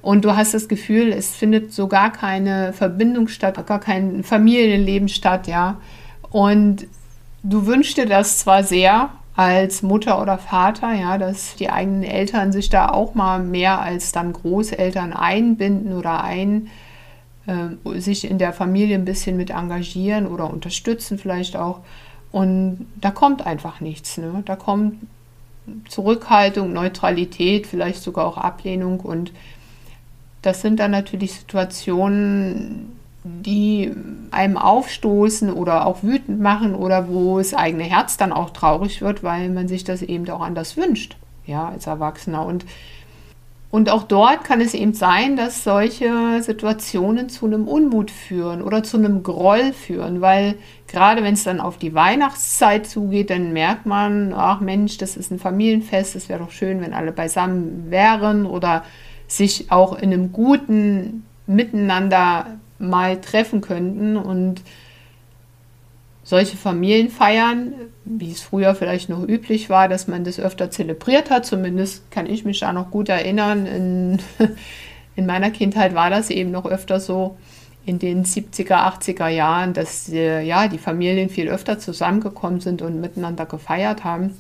Und 0.02 0.26
du 0.26 0.36
hast 0.36 0.54
das 0.54 0.68
Gefühl, 0.68 1.12
es 1.14 1.34
findet 1.36 1.74
so 1.74 1.88
gar 1.88 2.12
keine 2.12 2.74
Verbindung 2.74 3.28
statt, 3.28 3.66
gar 3.66 3.80
kein 3.80 4.24
Familienleben 4.24 5.08
statt, 5.08 5.48
ja. 5.48 5.78
Und 6.30 6.88
du 7.44 7.66
wünschst 7.66 7.98
dir 7.98 8.06
das 8.06 8.40
zwar 8.40 8.64
sehr 8.64 9.12
als 9.36 9.82
Mutter 9.82 10.22
oder 10.22 10.38
Vater, 10.38 10.94
ja, 10.94 11.18
dass 11.18 11.56
die 11.56 11.70
eigenen 11.70 12.04
Eltern 12.04 12.52
sich 12.52 12.70
da 12.70 12.90
auch 12.90 13.16
mal 13.16 13.40
mehr 13.40 13.82
als 13.82 14.12
dann 14.12 14.34
Großeltern 14.34 15.14
einbinden 15.14 15.94
oder 15.94 16.24
ein, 16.24 16.68
äh, 17.48 18.00
sich 18.00 18.30
in 18.30 18.38
der 18.38 18.54
Familie 18.54 18.96
ein 18.96 19.06
bisschen 19.06 19.38
mit 19.38 19.50
engagieren 19.50 20.28
oder 20.28 20.50
unterstützen 20.50 21.18
vielleicht 21.18 21.56
auch. 21.56 21.80
Und 22.34 22.88
da 23.00 23.12
kommt 23.12 23.46
einfach 23.46 23.80
nichts. 23.80 24.18
Ne? 24.18 24.42
Da 24.44 24.56
kommt 24.56 24.96
Zurückhaltung, 25.88 26.74
Neutralität, 26.74 27.68
vielleicht 27.68 28.02
sogar 28.02 28.26
auch 28.26 28.38
Ablehnung. 28.38 29.00
Und 29.02 29.32
das 30.42 30.62
sind 30.62 30.80
dann 30.80 30.90
natürlich 30.90 31.34
Situationen, 31.34 32.98
die 33.24 33.92
einem 34.32 34.58
aufstoßen 34.58 35.54
oder 35.54 35.86
auch 35.86 36.02
wütend 36.02 36.42
machen 36.42 36.74
oder 36.74 37.08
wo 37.08 37.38
das 37.38 37.54
eigene 37.54 37.84
Herz 37.84 38.18
dann 38.18 38.34
auch 38.34 38.50
traurig 38.50 39.02
wird, 39.04 39.22
weil 39.22 39.50
man 39.50 39.68
sich 39.68 39.84
das 39.84 40.02
eben 40.02 40.28
auch 40.32 40.42
anders 40.42 40.76
wünscht, 40.76 41.16
ja, 41.46 41.70
als 41.70 41.86
Erwachsener. 41.86 42.44
Und 42.48 42.66
und 43.74 43.90
auch 43.90 44.04
dort 44.04 44.44
kann 44.44 44.62
es 44.62 44.76
eben 44.76 44.94
sein, 44.94 45.36
dass 45.36 45.64
solche 45.64 46.44
Situationen 46.44 47.28
zu 47.28 47.48
einem 47.48 47.68
Unmut 47.68 48.12
führen 48.12 48.62
oder 48.62 48.84
zu 48.84 48.98
einem 48.98 49.24
Groll 49.24 49.74
führen, 49.74 50.22
weil 50.22 50.54
gerade 50.86 51.24
wenn 51.24 51.34
es 51.34 51.44
dann 51.44 51.60
auf 51.60 51.80
die 51.80 51.96
Weihnachtszeit 51.96 52.86
zugeht, 52.86 53.32
dann 53.32 53.52
merkt 53.52 53.88
man, 53.88 54.32
ach 54.32 54.60
Mensch, 54.60 55.00
das 55.00 55.18
ist 55.18 55.32
ein 55.32 55.40
Familienfest, 55.40 56.16
es 56.16 56.30
wäre 56.30 56.42
doch 56.42 56.52
schön, 56.52 56.82
wenn 56.82 56.94
alle 56.94 57.12
beisammen 57.12 57.90
wären 57.90 58.46
oder 58.46 58.84
sich 59.28 59.72
auch 59.72 59.98
in 59.98 60.14
einem 60.14 60.32
guten 60.32 61.26
Miteinander 61.48 62.60
mal 62.78 63.22
treffen 63.22 63.62
könnten. 63.62 64.18
Und 64.18 64.62
solche 66.24 66.56
Familienfeiern, 66.56 67.74
wie 68.06 68.32
es 68.32 68.42
früher 68.42 68.76
vielleicht 68.76 69.10
noch 69.10 69.28
üblich 69.28 69.70
war, 69.70 69.90
dass 69.90 70.08
man 70.08 70.24
das 70.24 70.40
öfter 70.40 70.72
zelebriert 70.72 71.30
hat, 71.30 71.46
zumindest 71.46 72.10
kann 72.12 72.26
ich 72.28 72.46
mich 72.46 72.62
da 72.62 72.72
noch 72.72 72.92
gut 72.92 73.10
erinnern. 73.10 73.66
In, 73.66 74.20
in 75.16 75.26
meiner 75.26 75.52
Kindheit 75.52 75.94
war 75.94 76.10
das 76.10 76.30
eben 76.30 76.52
noch 76.52 76.66
öfter 76.66 77.00
so 77.00 77.38
in 77.86 78.00
den 78.00 78.24
70er, 78.24 78.98
80er 78.98 79.28
Jahren, 79.28 79.74
dass 79.74 80.08
äh, 80.08 80.42
ja, 80.42 80.70
die 80.70 80.78
Familien 80.78 81.30
viel 81.30 81.50
öfter 81.50 81.80
zusammengekommen 81.80 82.62
sind 82.62 82.82
und 82.82 83.02
miteinander 83.02 83.46
gefeiert 83.46 84.06
haben. 84.06 84.34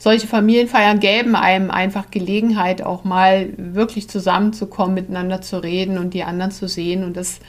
Solche 0.00 0.28
Familienfeiern 0.28 1.00
gäben 1.00 1.34
einem 1.34 1.72
einfach 1.72 2.12
Gelegenheit, 2.12 2.82
auch 2.82 3.02
mal 3.02 3.48
wirklich 3.56 4.08
zusammenzukommen, 4.08 4.94
miteinander 4.94 5.40
zu 5.40 5.60
reden 5.60 5.98
und 5.98 6.14
die 6.14 6.22
anderen 6.22 6.52
zu 6.52 6.68
sehen. 6.68 7.02
Und 7.02 7.16
das 7.16 7.40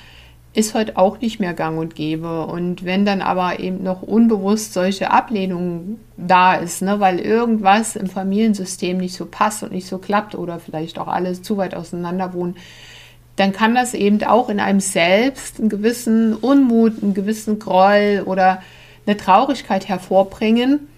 ist 0.53 0.73
heute 0.73 0.97
auch 0.97 1.21
nicht 1.21 1.39
mehr 1.39 1.53
gang 1.53 1.77
und 1.77 1.95
gäbe. 1.95 2.45
Und 2.45 2.83
wenn 2.83 3.05
dann 3.05 3.21
aber 3.21 3.59
eben 3.59 3.83
noch 3.83 4.01
unbewusst 4.01 4.73
solche 4.73 5.11
Ablehnung 5.11 5.99
da 6.17 6.55
ist, 6.55 6.81
ne, 6.81 6.99
weil 6.99 7.19
irgendwas 7.19 7.95
im 7.95 8.07
Familiensystem 8.07 8.97
nicht 8.97 9.15
so 9.15 9.25
passt 9.25 9.63
und 9.63 9.71
nicht 9.71 9.87
so 9.87 9.99
klappt 9.99 10.35
oder 10.35 10.59
vielleicht 10.59 10.97
auch 10.97 11.07
alle 11.07 11.39
zu 11.39 11.57
weit 11.57 11.75
auseinander 11.75 12.33
wohnen, 12.33 12.55
dann 13.35 13.53
kann 13.53 13.73
das 13.73 13.93
eben 13.93 14.21
auch 14.23 14.49
in 14.49 14.59
einem 14.59 14.81
selbst 14.81 15.59
einen 15.59 15.69
gewissen 15.69 16.35
Unmut, 16.35 17.01
einen 17.01 17.13
gewissen 17.13 17.57
Groll 17.57 18.23
oder 18.25 18.61
eine 19.05 19.15
Traurigkeit 19.15 19.87
hervorbringen, 19.87 20.89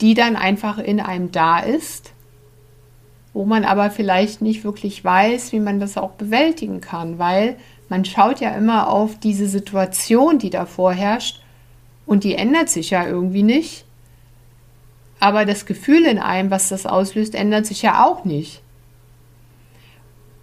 die 0.00 0.14
dann 0.14 0.36
einfach 0.36 0.78
in 0.78 1.00
einem 1.00 1.32
da 1.32 1.58
ist, 1.58 2.12
wo 3.32 3.44
man 3.44 3.64
aber 3.64 3.90
vielleicht 3.90 4.42
nicht 4.42 4.62
wirklich 4.62 5.04
weiß, 5.04 5.52
wie 5.52 5.60
man 5.60 5.80
das 5.80 5.96
auch 5.96 6.12
bewältigen 6.12 6.80
kann, 6.80 7.18
weil 7.18 7.56
man 7.88 8.04
schaut 8.04 8.40
ja 8.40 8.50
immer 8.50 8.88
auf 8.88 9.18
diese 9.18 9.48
Situation, 9.48 10.38
die 10.38 10.50
da 10.50 10.66
vorherrscht 10.66 11.40
und 12.06 12.24
die 12.24 12.34
ändert 12.34 12.68
sich 12.68 12.90
ja 12.90 13.06
irgendwie 13.06 13.42
nicht. 13.42 13.84
Aber 15.20 15.44
das 15.44 15.66
Gefühl 15.66 16.04
in 16.04 16.18
einem, 16.18 16.50
was 16.50 16.68
das 16.68 16.86
auslöst, 16.86 17.34
ändert 17.34 17.66
sich 17.66 17.82
ja 17.82 18.04
auch 18.04 18.24
nicht. 18.24 18.62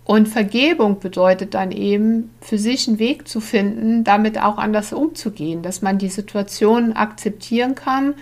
Und 0.03 0.27
Vergebung 0.27 0.99
bedeutet 0.99 1.55
dann 1.55 1.71
eben, 1.71 2.29
für 2.39 2.59
sich 2.59 2.87
einen 2.87 2.99
Weg 2.99 3.27
zu 3.27 3.39
finden, 3.39 4.03
damit 4.03 4.39
auch 4.39 4.57
anders 4.57 4.93
umzugehen, 4.93 5.63
dass 5.63 5.81
man 5.81 5.97
die 5.97 6.09
Situation 6.09 6.93
akzeptieren 6.93 7.73
kann 7.73 8.13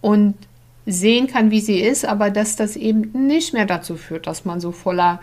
und 0.00 0.34
sehen 0.86 1.26
kann, 1.26 1.50
wie 1.50 1.60
sie 1.60 1.80
ist, 1.80 2.04
aber 2.04 2.30
dass 2.30 2.54
das 2.54 2.76
eben 2.76 3.26
nicht 3.26 3.54
mehr 3.54 3.66
dazu 3.66 3.96
führt, 3.96 4.28
dass 4.28 4.44
man 4.44 4.60
so 4.60 4.70
voller 4.70 5.20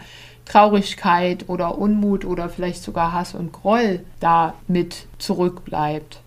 Traurigkeit 0.49 1.47
oder 1.47 1.77
Unmut 1.77 2.25
oder 2.25 2.49
vielleicht 2.49 2.83
sogar 2.83 3.13
Hass 3.13 3.35
und 3.35 3.53
Groll 3.53 4.01
da 4.19 4.55
mit 4.67 5.05
zurückbleibt. 5.19 6.19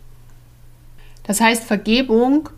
Das 1.25 1.41
heißt, 1.41 1.65
Vergebung 1.65 2.49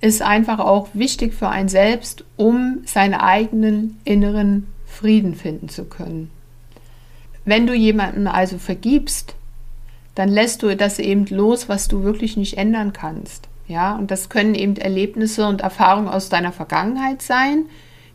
ist 0.00 0.20
einfach 0.22 0.58
auch 0.58 0.88
wichtig 0.92 1.34
für 1.34 1.48
einen 1.48 1.70
selbst, 1.70 2.24
um 2.36 2.82
seinen 2.84 3.14
eigenen 3.14 3.98
inneren 4.04 4.66
Frieden 4.86 5.34
finden 5.34 5.70
zu 5.70 5.86
können. 5.86 6.30
Wenn 7.46 7.66
du 7.66 7.74
jemanden 7.74 8.26
also 8.26 8.58
vergibst, 8.58 9.34
dann 10.14 10.28
lässt 10.28 10.62
du 10.62 10.76
das 10.76 10.98
eben 10.98 11.26
los, 11.26 11.68
was 11.68 11.88
du 11.88 12.02
wirklich 12.02 12.36
nicht 12.36 12.58
ändern 12.58 12.92
kannst. 12.92 13.48
Ja, 13.68 13.96
und 13.96 14.10
das 14.10 14.28
können 14.28 14.54
eben 14.54 14.76
Erlebnisse 14.76 15.46
und 15.46 15.62
Erfahrungen 15.62 16.08
aus 16.08 16.28
deiner 16.28 16.52
Vergangenheit 16.52 17.22
sein, 17.22 17.64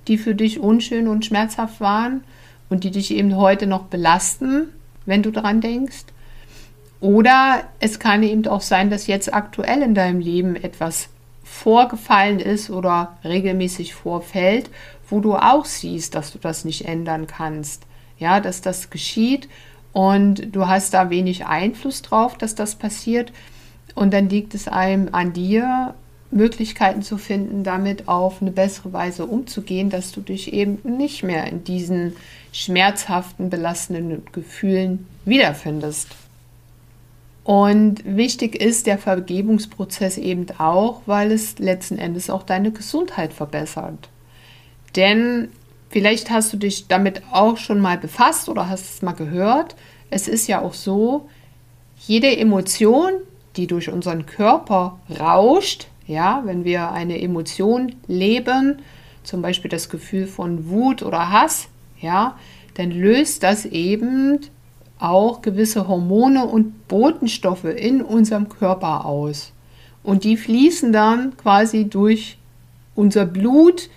die 0.08 0.18
für 0.18 0.36
dich 0.36 0.60
unschön 0.60 1.08
und 1.08 1.26
schmerzhaft 1.26 1.82
waren 1.82 2.24
und 2.72 2.86
die 2.86 2.92
dich 2.92 3.12
eben 3.12 3.36
heute 3.36 3.68
noch 3.68 3.84
belasten, 3.84 4.70
wenn 5.06 5.22
du 5.22 5.30
daran 5.30 5.60
denkst. 5.60 6.06
Oder 7.02 7.66
es 7.80 8.00
kann 8.00 8.24
eben 8.24 8.48
auch 8.48 8.62
sein, 8.62 8.90
dass 8.90 9.08
jetzt 9.08 9.34
aktuell 9.34 9.82
in 9.82 9.94
deinem 9.94 10.22
Leben 10.22 10.56
etwas 10.56 11.10
vorgefallen 11.44 12.40
ist 12.40 12.70
oder 12.70 13.18
regelmäßig 13.26 13.94
vorfällt, 13.94 14.70
wo 15.10 15.20
du 15.20 15.36
auch 15.36 15.66
siehst, 15.66 16.16
dass 16.16 16.32
du 16.32 16.40
das 16.40 16.64
nicht 16.64 16.86
ändern 16.86 17.28
kannst. 17.28 17.84
Ja, 18.18 18.40
dass 18.40 18.62
das 18.62 18.90
geschieht 18.90 19.50
und 19.92 20.56
du 20.56 20.68
hast 20.68 20.94
da 20.94 21.10
wenig 21.10 21.46
Einfluss 21.46 22.02
drauf, 22.02 22.38
dass 22.38 22.56
das 22.56 22.76
passiert. 22.76 23.34
Und 23.96 24.14
dann 24.14 24.30
liegt 24.30 24.54
es 24.54 24.70
einem 24.70 25.10
an 25.12 25.34
dir, 25.34 25.94
Möglichkeiten 26.32 27.02
zu 27.02 27.18
finden, 27.18 27.64
damit 27.64 28.08
auf 28.08 28.42
eine 28.42 28.52
bessere 28.52 28.94
Weise 28.94 29.26
umzugehen, 29.26 29.90
dass 29.90 30.12
du 30.12 30.22
dich 30.22 30.54
eben 30.54 30.80
nicht 30.84 31.24
mehr 31.24 31.46
in 31.48 31.64
diesen 31.64 32.16
schmerzhaften, 32.54 33.50
belastenden 33.50 34.24
Gefühlen 34.32 35.08
wiederfindest. 35.26 36.08
Und 37.44 38.04
wichtig 38.06 38.56
ist 38.56 38.88
der 38.88 38.98
Vergebungsprozess 38.98 40.18
eben 40.18 40.46
auch, 40.58 41.02
weil 41.06 41.32
es 41.32 41.60
letzten 41.60 41.98
Endes 41.98 42.30
auch 42.30 42.44
deine 42.44 42.72
Gesundheit 42.72 43.34
verbessert. 43.34 44.10
Denn 44.96 45.50
vielleicht 45.90 46.30
hast 46.30 46.54
du 46.54 46.58
dich 46.58 46.88
damit 46.88 47.24
auch 47.32 47.58
schon 47.58 47.80
mal 47.80 47.98
befasst 47.98 48.48
oder 48.48 48.70
hast 48.70 48.94
es 48.94 49.02
mal 49.02 49.14
gehört. 49.14 49.76
Es 50.10 50.28
ist 50.28 50.48
ja 50.48 50.62
auch 50.62 50.74
so, 50.74 51.30
jede 52.08 52.36
Emotion, 52.38 53.14
die 53.56 53.68
durch 53.68 53.90
unseren 53.90 54.26
Körper 54.26 55.00
rauscht, 55.20 55.88
ja, 56.12 56.42
wenn 56.46 56.66
wir 56.66 56.92
eine 56.92 57.22
Emotion 57.22 57.96
leben, 58.08 58.80
zum 59.24 59.42
Beispiel 59.42 59.70
das 59.70 59.90
Gefühl 59.90 60.28
von 60.28 60.70
Wut 60.70 61.04
oder 61.04 61.32
Hass, 61.32 61.68
ja, 62.00 62.38
dann 62.76 62.92
löst 62.92 63.44
das 63.44 63.66
eben 63.66 64.40
auch 65.00 65.42
gewisse 65.42 65.88
Hormone 65.88 66.46
und 66.46 66.88
Botenstoffe 66.88 67.64
in 67.64 68.02
unserem 68.02 68.50
Körper 68.50 69.06
aus. 69.06 69.52
Und 70.04 70.24
die 70.24 70.38
fließen 70.38 70.92
dann 70.92 71.38
quasi 71.38 71.90
durch 71.90 72.38
unser 72.96 73.26
Blut, 73.26 73.90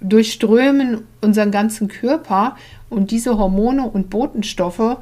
durchströmen 0.00 1.02
unseren 1.20 1.50
ganzen 1.50 1.88
Körper. 1.88 2.56
Und 2.90 3.10
diese 3.10 3.38
Hormone 3.38 3.88
und 3.88 4.10
Botenstoffe, 4.10 4.98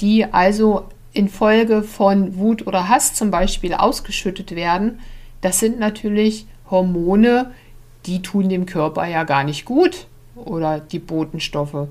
die 0.00 0.24
also 0.24 0.84
infolge 1.12 1.82
von 1.82 2.36
Wut 2.36 2.66
oder 2.66 2.88
Hass 2.88 3.14
zum 3.14 3.30
Beispiel 3.30 3.74
ausgeschüttet 3.74 4.52
werden, 4.56 5.00
das 5.42 5.60
sind 5.60 5.78
natürlich 5.78 6.46
Hormone, 6.70 7.52
die 8.06 8.22
tun 8.22 8.48
dem 8.48 8.64
Körper 8.66 9.06
ja 9.06 9.24
gar 9.24 9.44
nicht 9.44 9.66
gut 9.66 10.06
oder 10.34 10.80
die 10.80 10.98
Botenstoffe. 10.98 11.88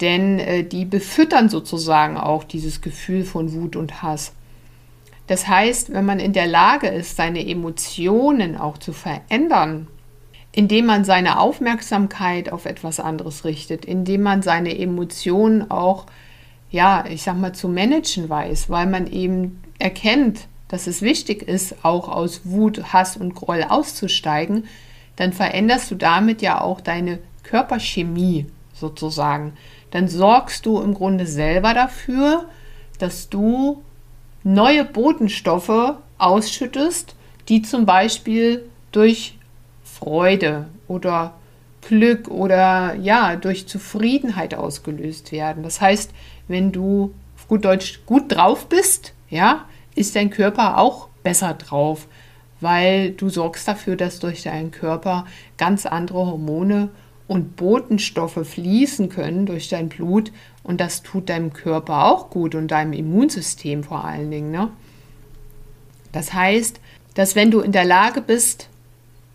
Denn 0.00 0.38
äh, 0.38 0.62
die 0.62 0.84
befüttern 0.84 1.48
sozusagen 1.48 2.16
auch 2.16 2.44
dieses 2.44 2.80
Gefühl 2.80 3.24
von 3.24 3.52
Wut 3.52 3.74
und 3.74 4.02
Hass. 4.02 4.32
Das 5.26 5.48
heißt, 5.48 5.92
wenn 5.92 6.06
man 6.06 6.20
in 6.20 6.32
der 6.32 6.46
Lage 6.46 6.88
ist, 6.88 7.16
seine 7.16 7.46
Emotionen 7.46 8.56
auch 8.56 8.78
zu 8.78 8.92
verändern, 8.92 9.88
indem 10.52 10.86
man 10.86 11.04
seine 11.04 11.38
Aufmerksamkeit 11.38 12.50
auf 12.50 12.64
etwas 12.64 13.00
anderes 13.00 13.44
richtet, 13.44 13.84
indem 13.84 14.22
man 14.22 14.42
seine 14.42 14.78
Emotionen 14.78 15.70
auch, 15.70 16.06
ja, 16.70 17.04
ich 17.08 17.22
sag 17.22 17.36
mal, 17.36 17.52
zu 17.52 17.68
managen 17.68 18.28
weiß, 18.28 18.70
weil 18.70 18.86
man 18.86 19.06
eben 19.06 19.62
erkennt, 19.78 20.48
dass 20.68 20.86
es 20.86 21.02
wichtig 21.02 21.42
ist, 21.42 21.84
auch 21.84 22.08
aus 22.08 22.42
Wut, 22.44 22.92
Hass 22.92 23.16
und 23.16 23.34
Groll 23.34 23.64
auszusteigen, 23.68 24.64
dann 25.16 25.32
veränderst 25.32 25.90
du 25.90 25.94
damit 25.96 26.42
ja 26.42 26.60
auch 26.60 26.80
deine 26.80 27.18
Körperchemie 27.42 28.46
sozusagen. 28.72 29.54
Dann 29.90 30.08
sorgst 30.08 30.66
du 30.66 30.80
im 30.80 30.94
Grunde 30.94 31.26
selber 31.26 31.74
dafür, 31.74 32.44
dass 32.98 33.28
du 33.28 33.82
neue 34.44 34.84
Botenstoffe 34.84 35.94
ausschüttest, 36.18 37.14
die 37.48 37.62
zum 37.62 37.86
Beispiel 37.86 38.64
durch 38.92 39.38
Freude 39.82 40.66
oder 40.86 41.34
Glück 41.82 42.28
oder 42.28 42.94
ja, 42.94 43.36
durch 43.36 43.66
Zufriedenheit 43.66 44.54
ausgelöst 44.54 45.32
werden. 45.32 45.62
Das 45.62 45.80
heißt, 45.80 46.10
wenn 46.46 46.72
du 46.72 47.14
auf 47.36 47.48
gut 47.48 47.64
Deutsch 47.64 48.00
gut 48.04 48.24
drauf 48.28 48.66
bist, 48.66 49.14
ja, 49.30 49.64
ist 49.98 50.16
dein 50.16 50.30
Körper 50.30 50.78
auch 50.78 51.08
besser 51.22 51.54
drauf, 51.54 52.06
weil 52.60 53.10
du 53.10 53.28
sorgst 53.28 53.68
dafür, 53.68 53.96
dass 53.96 54.20
durch 54.20 54.42
deinen 54.42 54.70
Körper 54.70 55.26
ganz 55.56 55.86
andere 55.86 56.26
Hormone 56.26 56.90
und 57.26 57.56
Botenstoffe 57.56 58.40
fließen 58.42 59.10
können 59.10 59.46
durch 59.46 59.68
dein 59.68 59.88
Blut 59.88 60.32
und 60.62 60.80
das 60.80 61.02
tut 61.02 61.28
deinem 61.28 61.52
Körper 61.52 62.06
auch 62.06 62.30
gut 62.30 62.54
und 62.54 62.68
deinem 62.68 62.92
Immunsystem 62.92 63.84
vor 63.84 64.04
allen 64.04 64.30
Dingen. 64.30 64.50
Ne? 64.50 64.70
Das 66.12 66.32
heißt, 66.32 66.80
dass 67.14 67.36
wenn 67.36 67.50
du 67.50 67.60
in 67.60 67.72
der 67.72 67.84
Lage 67.84 68.22
bist, 68.22 68.68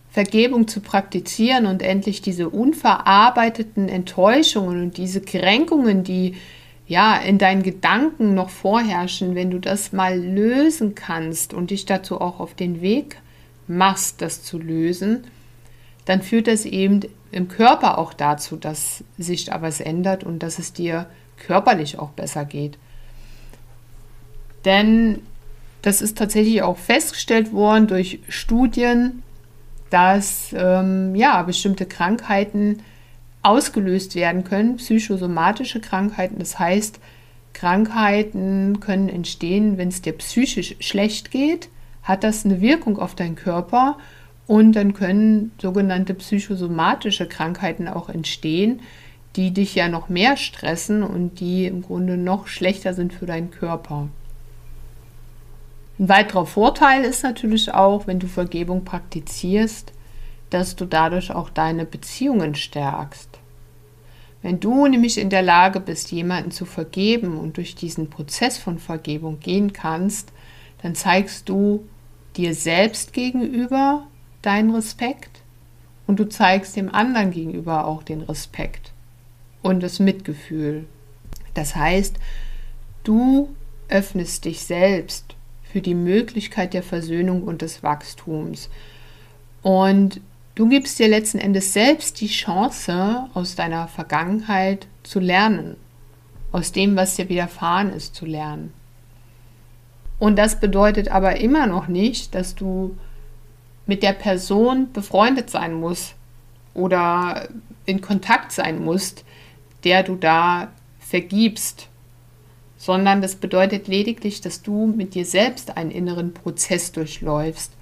Vergebung 0.10 0.68
zu 0.68 0.80
praktizieren 0.80 1.66
und 1.66 1.82
endlich 1.82 2.22
diese 2.22 2.50
unverarbeiteten 2.50 3.90
Enttäuschungen 3.90 4.82
und 4.84 4.98
diese 4.98 5.22
Kränkungen, 5.22 6.04
die 6.04 6.36
ja 6.88 7.18
in 7.18 7.38
deinen 7.38 7.64
Gedanken 7.64 8.34
noch 8.34 8.50
vorherrschen, 8.50 9.36
wenn 9.36 9.52
du 9.52 9.60
das 9.60 9.94
mal 9.94 10.20
lösen 10.20 10.96
kannst 10.96 11.54
und 11.54 11.70
dich 11.70 11.86
dazu 11.86 12.20
auch 12.20 12.40
auf 12.40 12.54
den 12.54 12.82
Weg 12.82 13.18
machst, 13.68 14.22
das 14.22 14.44
zu 14.44 14.60
lösen, 14.60 15.26
dann 16.06 16.22
führt 16.22 16.48
das 16.48 16.66
eben 16.66 17.02
im 17.32 17.48
Körper 17.48 17.98
auch 17.98 18.14
dazu, 18.14 18.58
dass 18.58 19.04
sich 19.18 19.46
da 19.46 19.62
was 19.62 19.80
ändert 19.80 20.24
und 20.24 20.40
dass 20.40 20.60
es 20.60 20.74
dir 20.74 21.08
körperlich 21.38 21.98
auch 21.98 22.10
besser 22.10 22.46
geht. 22.46 22.78
Denn 24.66 25.20
das 25.82 26.02
ist 26.02 26.18
tatsächlich 26.18 26.62
auch 26.62 26.78
festgestellt 26.78 27.52
worden 27.52 27.88
durch 27.88 28.20
Studien, 28.30 29.24
dass 29.90 30.54
ähm, 30.58 31.16
ja, 31.16 31.44
bestimmte 31.44 31.86
Krankheiten 31.86 32.80
ausgelöst 33.44 34.16
werden 34.16 34.44
können, 34.44 34.78
psychosomatische 34.78 35.82
Krankheiten. 35.82 36.40
Das 36.40 36.58
heißt, 36.58 37.00
Krankheiten 37.54 38.80
können 38.80 39.10
entstehen, 39.10 39.78
wenn 39.78 39.90
es 39.90 40.02
dir 40.02 40.14
psychisch 40.14 40.76
schlecht 40.80 41.30
geht, 41.30 41.70
hat 42.02 42.24
das 42.24 42.46
eine 42.46 42.62
Wirkung 42.62 42.98
auf 42.98 43.16
deinen 43.16 43.36
Körper 43.36 43.98
und 44.48 44.74
dann 44.74 44.94
können 44.94 45.52
sogenannte 45.62 46.14
psychosomatische 46.16 47.28
Krankheiten 47.28 47.88
auch 47.88 48.10
entstehen, 48.10 48.82
die 49.36 49.52
dich 49.52 49.76
ja 49.76 49.88
noch 49.88 50.10
mehr 50.10 50.38
stressen 50.38 51.04
und 51.04 51.40
die 51.40 51.66
im 51.66 51.82
Grunde 51.82 52.18
noch 52.18 52.48
schlechter 52.48 52.94
sind 52.94 53.14
für 53.14 53.26
deinen 53.26 53.52
Körper. 53.52 54.10
Ein 56.00 56.10
weiterer 56.10 56.46
Vorteil 56.46 57.04
ist 57.04 57.24
natürlich 57.24 57.74
auch, 57.74 58.08
wenn 58.08 58.20
du 58.20 58.28
Vergebung 58.28 58.84
praktizierst, 58.84 59.93
dass 60.54 60.76
du 60.76 60.86
dadurch 60.86 61.32
auch 61.32 61.50
deine 61.50 61.86
Beziehungen 61.86 62.56
stärkst. 62.56 63.30
Wenn 64.42 64.60
du 64.60 64.88
nämlich 64.88 65.18
in 65.18 65.30
der 65.30 65.42
Lage 65.42 65.80
bist, 65.80 66.12
jemanden 66.12 66.52
zu 66.52 66.66
vergeben 66.66 67.38
und 67.38 67.58
durch 67.58 67.76
diesen 67.76 68.10
Prozess 68.10 68.58
von 68.58 68.78
Vergebung 68.78 69.40
gehen 69.40 69.72
kannst, 69.74 70.34
dann 70.82 70.96
zeigst 70.96 71.48
du 71.48 71.88
dir 72.36 72.54
selbst 72.54 73.14
gegenüber 73.14 74.06
deinen 74.42 74.76
Respekt 74.76 75.42
und 76.08 76.20
du 76.20 76.28
zeigst 76.28 76.76
dem 76.76 76.94
anderen 76.94 77.32
gegenüber 77.32 77.86
auch 77.86 78.04
den 78.04 78.22
Respekt 78.22 78.92
und 79.62 79.82
das 79.82 80.00
Mitgefühl. 80.00 80.86
Das 81.54 81.76
heißt, 81.76 82.18
du 83.04 83.56
öffnest 83.88 84.46
dich 84.46 84.64
selbst 84.64 85.36
für 85.64 85.82
die 85.82 85.96
Möglichkeit 85.96 86.74
der 86.74 86.84
Versöhnung 86.84 87.44
und 87.44 87.62
des 87.62 87.82
Wachstums. 87.82 88.70
Und 89.62 90.20
du 90.56 90.70
gibst 90.70 91.00
dir 91.00 91.08
letzten 91.08 91.40
Endes 91.40 91.74
selbst 91.74 92.22
die 92.22 92.28
Chance, 92.28 93.28
aus 93.34 93.56
deiner 93.56 93.88
Vergangenheit 93.88 94.88
zu 95.04 95.20
lernen, 95.20 95.76
aus 96.52 96.72
dem, 96.72 96.96
was 96.96 97.16
dir 97.16 97.30
widerfahren 97.30 97.92
ist, 97.92 98.16
zu 98.16 98.26
lernen. 98.26 98.74
Und 100.20 100.38
das 100.38 100.60
bedeutet 100.60 101.10
aber 101.10 101.38
immer 101.38 101.68
noch 101.68 101.88
nicht, 101.88 102.36
dass 102.36 102.56
du 102.56 102.96
mit 103.86 104.04
der 104.04 104.14
Person 104.14 104.92
befreundet 104.94 105.50
sein 105.50 105.74
musst 105.74 106.16
oder 106.74 107.50
in 107.86 108.02
Kontakt 108.02 108.52
sein 108.52 108.84
musst, 108.84 109.26
der 109.84 110.04
du 110.04 110.16
da 110.16 110.70
vergibst, 111.00 111.90
sondern 112.78 113.22
das 113.22 113.36
bedeutet 113.36 113.88
lediglich, 113.88 114.42
dass 114.42 114.62
du 114.62 114.88
mit 114.88 115.16
dir 115.16 115.26
selbst 115.26 115.78
einen 115.78 115.92
inneren 115.92 116.34
Prozess 116.34 116.92
durchläufst, 116.92 117.74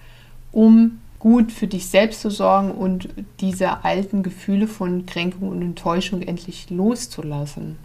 um 0.51 0.99
gut 1.21 1.51
für 1.51 1.67
dich 1.67 1.85
selbst 1.85 2.21
zu 2.21 2.31
sorgen 2.31 2.71
und 2.71 3.09
diese 3.41 3.85
alten 3.85 4.23
Gefühle 4.23 4.65
von 4.65 5.05
Kränkung 5.05 5.49
und 5.49 5.61
Enttäuschung 5.61 6.23
endlich 6.23 6.71
loszulassen. 6.71 7.77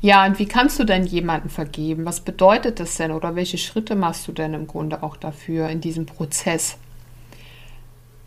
Ja, 0.00 0.24
und 0.24 0.38
wie 0.38 0.46
kannst 0.46 0.78
du 0.78 0.84
denn 0.84 1.04
jemanden 1.04 1.50
vergeben? 1.50 2.06
Was 2.06 2.20
bedeutet 2.20 2.80
das 2.80 2.96
denn 2.96 3.10
oder 3.10 3.36
welche 3.36 3.58
Schritte 3.58 3.96
machst 3.96 4.26
du 4.26 4.32
denn 4.32 4.54
im 4.54 4.66
Grunde 4.66 5.02
auch 5.02 5.18
dafür 5.18 5.68
in 5.68 5.82
diesem 5.82 6.06
Prozess? 6.06 6.78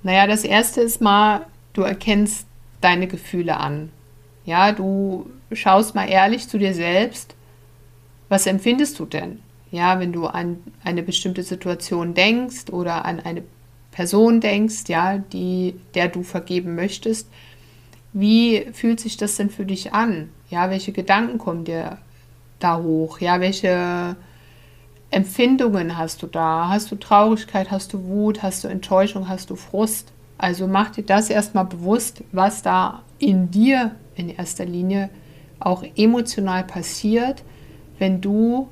Naja, 0.03 0.27
das 0.27 0.43
erste 0.43 0.81
ist 0.81 1.01
mal, 1.01 1.47
du 1.73 1.81
erkennst 1.81 2.45
deine 2.81 3.07
Gefühle 3.07 3.57
an. 3.57 3.91
Ja, 4.45 4.71
du 4.71 5.31
schaust 5.51 5.95
mal 5.95 6.07
ehrlich 6.07 6.47
zu 6.47 6.59
dir 6.59 6.75
selbst, 6.75 7.33
was 8.29 8.45
empfindest 8.45 8.99
du 8.99 9.05
denn? 9.05 9.39
Ja, 9.71 9.99
wenn 9.99 10.13
du 10.13 10.27
an 10.27 10.57
eine 10.83 11.03
bestimmte 11.03 11.43
Situation 11.43 12.13
denkst 12.13 12.69
oder 12.71 13.05
an 13.05 13.19
eine 13.19 13.43
Person 13.91 14.41
denkst, 14.41 14.83
ja, 14.87 15.17
die, 15.17 15.75
der 15.93 16.07
du 16.07 16.23
vergeben 16.23 16.75
möchtest, 16.75 17.29
wie 18.13 18.67
fühlt 18.71 18.99
sich 18.99 19.17
das 19.17 19.35
denn 19.35 19.49
für 19.49 19.65
dich 19.65 19.93
an? 19.93 20.29
Ja, 20.49 20.69
welche 20.69 20.91
Gedanken 20.91 21.37
kommen 21.37 21.65
dir 21.65 21.97
da 22.59 22.81
hoch? 22.81 23.19
Ja, 23.19 23.41
welche 23.41 24.15
Empfindungen 25.09 25.97
hast 25.97 26.21
du 26.21 26.27
da? 26.27 26.69
Hast 26.69 26.91
du 26.91 26.95
Traurigkeit, 26.95 27.71
hast 27.71 27.93
du 27.93 28.03
Wut, 28.05 28.43
hast 28.43 28.63
du 28.63 28.67
Enttäuschung, 28.67 29.27
hast 29.27 29.49
du 29.49 29.55
Frust? 29.55 30.11
Also 30.37 30.67
mach 30.67 30.91
dir 30.91 31.03
das 31.03 31.29
erstmal 31.29 31.65
bewusst, 31.65 32.23
was 32.31 32.61
da 32.61 33.03
in 33.19 33.49
dir 33.51 33.95
in 34.15 34.29
erster 34.29 34.65
Linie 34.65 35.09
auch 35.59 35.83
emotional 35.95 36.63
passiert, 36.63 37.43
wenn 37.99 38.21
du 38.21 38.67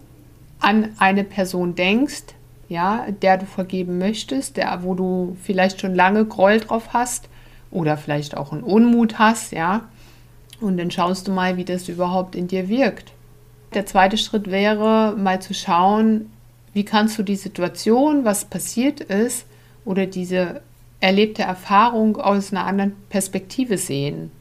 an 0.60 0.90
eine 0.98 1.24
Person 1.24 1.76
denkst, 1.76 2.24
ja, 2.68 3.06
der 3.22 3.38
du 3.38 3.46
vergeben 3.46 3.98
möchtest, 3.98 4.58
der, 4.58 4.84
wo 4.84 4.96
du 4.96 5.38
vielleicht 5.42 5.82
schon 5.82 5.94
lange 5.94 6.26
Groll 6.26 6.60
drauf 6.60 6.94
hast 6.94 7.30
oder 7.72 7.98
vielleicht 7.98 8.36
auch 8.36 8.52
einen 8.52 8.64
Unmut 8.64 9.20
hast, 9.20 9.52
ja. 9.52 9.88
Und 10.62 10.78
dann 10.78 10.90
schaust 10.90 11.28
du 11.28 11.32
mal, 11.32 11.58
wie 11.58 11.66
das 11.66 11.90
überhaupt 11.90 12.36
in 12.36 12.48
dir 12.48 12.70
wirkt. 12.70 13.12
Der 13.74 13.86
zweite 13.86 14.18
Schritt 14.18 14.50
wäre, 14.50 15.16
mal 15.18 15.42
zu 15.42 15.54
schauen, 15.54 16.32
wie 16.74 16.86
kannst 16.86 17.18
du 17.20 17.24
die 17.24 17.36
Situation, 17.36 18.26
was 18.26 18.46
passiert 18.46 19.02
ist, 19.02 19.46
oder 19.84 20.08
diese 20.08 20.62
erlebte 21.00 21.44
Erfahrung 21.44 22.18
aus 22.18 22.52
einer 22.52 22.66
anderen 22.66 22.96
Perspektive 23.10 23.78
sehen. 23.78 24.32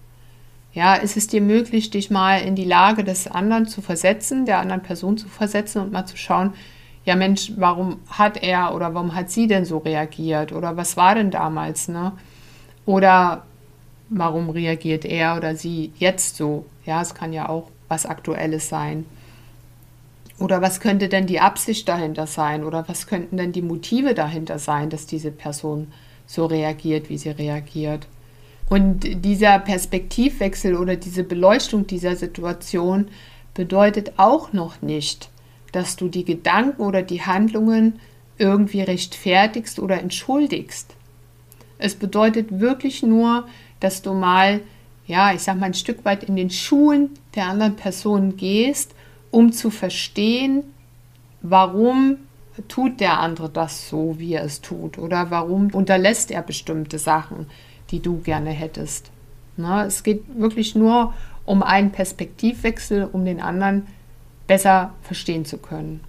Ja, 0.74 0.94
ist 0.94 1.16
es 1.16 1.28
dir 1.28 1.40
möglich, 1.40 1.90
dich 1.90 2.10
mal 2.10 2.38
in 2.38 2.56
die 2.56 2.64
Lage 2.64 3.04
des 3.04 3.28
anderen 3.28 3.66
zu 3.66 3.80
versetzen, 3.80 4.44
der 4.44 4.58
anderen 4.58 4.82
Person 4.82 5.16
zu 5.16 5.28
versetzen 5.28 5.80
und 5.80 5.92
mal 5.92 6.04
zu 6.04 6.16
schauen, 6.16 6.52
ja 7.04 7.14
Mensch, 7.14 7.52
warum 7.56 8.00
hat 8.08 8.42
er 8.42 8.74
oder 8.74 8.92
warum 8.92 9.14
hat 9.14 9.30
sie 9.30 9.46
denn 9.46 9.64
so 9.64 9.78
reagiert 9.78 10.52
oder 10.52 10.76
was 10.76 10.96
war 10.96 11.14
denn 11.14 11.30
damals, 11.30 11.87
ne? 11.87 12.12
Oder 12.87 13.44
warum 14.08 14.50
reagiert 14.50 15.04
er 15.04 15.37
oder 15.37 15.54
sie 15.54 15.92
jetzt 15.96 16.37
so? 16.37 16.66
Ja, 16.84 17.02
es 17.02 17.14
kann 17.14 17.32
ja 17.32 17.48
auch 17.48 17.70
was 17.88 18.04
Aktuelles 18.04 18.68
sein. 18.68 19.06
Oder 20.40 20.60
was 20.60 20.80
könnte 20.80 21.08
denn 21.08 21.26
die 21.26 21.40
Absicht 21.40 21.88
dahinter 21.88 22.26
sein? 22.26 22.64
Oder 22.64 22.88
was 22.88 23.06
könnten 23.06 23.37
denn 23.37 23.52
die 23.52 23.62
Motive 23.62 24.14
dahinter 24.14 24.58
sein, 24.58 24.90
dass 24.90 25.06
diese 25.06 25.30
Person 25.30 25.92
so 26.26 26.46
reagiert, 26.46 27.08
wie 27.08 27.18
sie 27.18 27.30
reagiert? 27.30 28.08
Und 28.74 29.24
dieser 29.24 29.60
Perspektivwechsel 29.60 30.74
oder 30.74 30.96
diese 30.96 31.22
Beleuchtung 31.22 31.87
dieser 31.87 32.16
Situation 32.16 33.06
bedeutet 33.54 34.14
auch 34.16 34.52
noch 34.52 34.82
nicht, 34.82 35.30
dass 35.70 35.94
du 35.94 36.08
die 36.08 36.24
Gedanken 36.24 36.82
oder 36.82 37.02
die 37.02 37.22
Handlungen 37.22 38.00
irgendwie 38.37 38.80
rechtfertigst 38.80 39.78
oder 39.78 40.00
entschuldigst. 40.00 40.96
Es 41.78 41.94
bedeutet 41.94 42.58
wirklich 42.58 43.04
nur, 43.04 43.46
dass 43.78 44.02
du 44.02 44.12
mal, 44.12 44.60
ja, 45.06 45.32
ich 45.32 45.42
sag 45.42 45.60
mal, 45.60 45.66
ein 45.66 45.74
Stück 45.74 46.04
weit 46.04 46.24
in 46.24 46.34
den 46.34 46.50
Schuhen 46.50 47.10
der 47.37 47.46
anderen 47.46 47.76
Person 47.76 48.37
gehst, 48.37 48.92
um 49.30 49.52
zu 49.52 49.70
verstehen, 49.70 50.64
warum 51.42 52.16
tut 52.66 52.98
der 52.98 53.20
andere 53.20 53.48
das 53.50 53.88
so, 53.88 54.16
wie 54.18 54.32
er 54.32 54.42
es 54.42 54.62
tut? 54.62 54.98
Oder 54.98 55.30
warum 55.30 55.72
unterlässt 55.72 56.32
er 56.32 56.42
bestimmte 56.42 56.98
Sachen, 56.98 57.46
die 57.94 58.00
du 58.00 58.18
gerne 58.18 58.50
hättest? 58.50 59.11
Na, 59.57 59.87
es 59.87 60.02
geht 60.02 60.24
wirklich 60.37 60.74
nur 60.74 61.14
um 61.44 61.62
einen 61.62 61.92
Perspektivwechsel, 61.92 63.09
um 63.12 63.24
den 63.24 63.40
anderen 63.40 63.87
besser 64.48 64.94
verstehen 65.02 65.44
zu 65.44 65.59
können. 65.59 66.00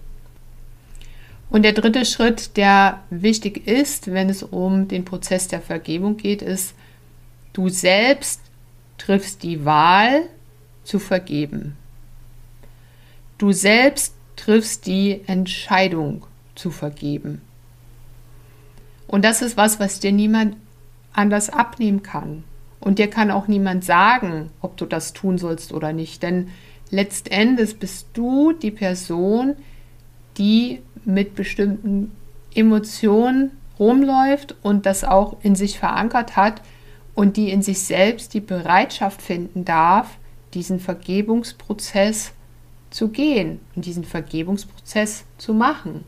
Und 1.48 1.62
der 1.62 1.74
dritte 1.74 2.04
Schritt, 2.04 2.56
der 2.56 3.04
wichtig 3.10 3.68
ist, 3.68 4.12
wenn 4.12 4.28
es 4.28 4.42
um 4.42 4.88
den 4.88 5.04
Prozess 5.04 5.46
der 5.46 5.60
Vergebung 5.60 6.16
geht, 6.16 6.42
ist, 6.42 6.74
du 7.52 7.68
selbst 7.68 8.40
triffst 8.98 9.44
die 9.44 9.64
Wahl 9.64 10.22
zu 10.82 10.98
vergeben. 10.98 11.76
Du 13.38 13.52
selbst 13.52 14.12
triffst 14.34 14.86
die 14.86 15.20
Entscheidung 15.28 16.26
zu 16.56 16.72
vergeben. 16.72 17.42
Und 19.06 19.24
das 19.24 19.40
ist 19.40 19.56
was, 19.56 19.78
was 19.78 20.00
dir 20.00 20.10
niemand 20.10 20.56
anders 21.16 21.50
abnehmen 21.50 22.02
kann. 22.02 22.44
Und 22.80 22.98
dir 22.98 23.08
kann 23.08 23.30
auch 23.30 23.48
niemand 23.48 23.84
sagen, 23.84 24.50
ob 24.60 24.76
du 24.76 24.86
das 24.86 25.12
tun 25.12 25.38
sollst 25.38 25.72
oder 25.72 25.92
nicht. 25.92 26.22
Denn 26.22 26.48
letztendlich 26.90 27.78
bist 27.78 28.08
du 28.12 28.52
die 28.52 28.70
Person, 28.70 29.56
die 30.38 30.82
mit 31.04 31.34
bestimmten 31.34 32.12
Emotionen 32.54 33.52
rumläuft 33.78 34.54
und 34.62 34.86
das 34.86 35.04
auch 35.04 35.36
in 35.42 35.54
sich 35.54 35.78
verankert 35.78 36.36
hat 36.36 36.62
und 37.14 37.36
die 37.36 37.50
in 37.50 37.62
sich 37.62 37.82
selbst 37.82 38.34
die 38.34 38.40
Bereitschaft 38.40 39.22
finden 39.22 39.64
darf, 39.64 40.18
diesen 40.54 40.80
Vergebungsprozess 40.80 42.32
zu 42.90 43.08
gehen 43.08 43.60
und 43.74 43.84
diesen 43.84 44.04
Vergebungsprozess 44.04 45.24
zu 45.38 45.54
machen. 45.54 46.04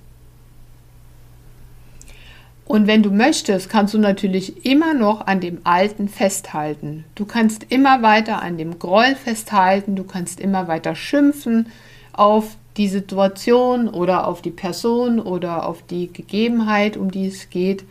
Und 2.68 2.86
wenn 2.86 3.02
du 3.02 3.10
möchtest, 3.10 3.70
kannst 3.70 3.94
du 3.94 3.98
natürlich 3.98 4.66
immer 4.66 4.92
noch 4.92 5.26
an 5.26 5.40
dem 5.40 5.62
Alten 5.64 6.06
festhalten. 6.06 7.06
Du 7.14 7.24
kannst 7.24 7.64
immer 7.70 8.02
weiter 8.02 8.42
an 8.42 8.58
dem 8.58 8.78
Groll 8.78 9.14
festhalten, 9.14 9.96
du 9.96 10.04
kannst 10.04 10.38
immer 10.38 10.68
weiter 10.68 10.94
schimpfen 10.94 11.68
auf 12.12 12.58
die 12.76 12.88
Situation 12.88 13.88
oder 13.88 14.26
auf 14.26 14.42
die 14.42 14.50
Person 14.50 15.18
oder 15.18 15.66
auf 15.66 15.82
die 15.82 16.12
Gegebenheit, 16.12 16.98
um 16.98 17.10
die 17.10 17.28
es 17.28 17.48
geht. 17.48 17.84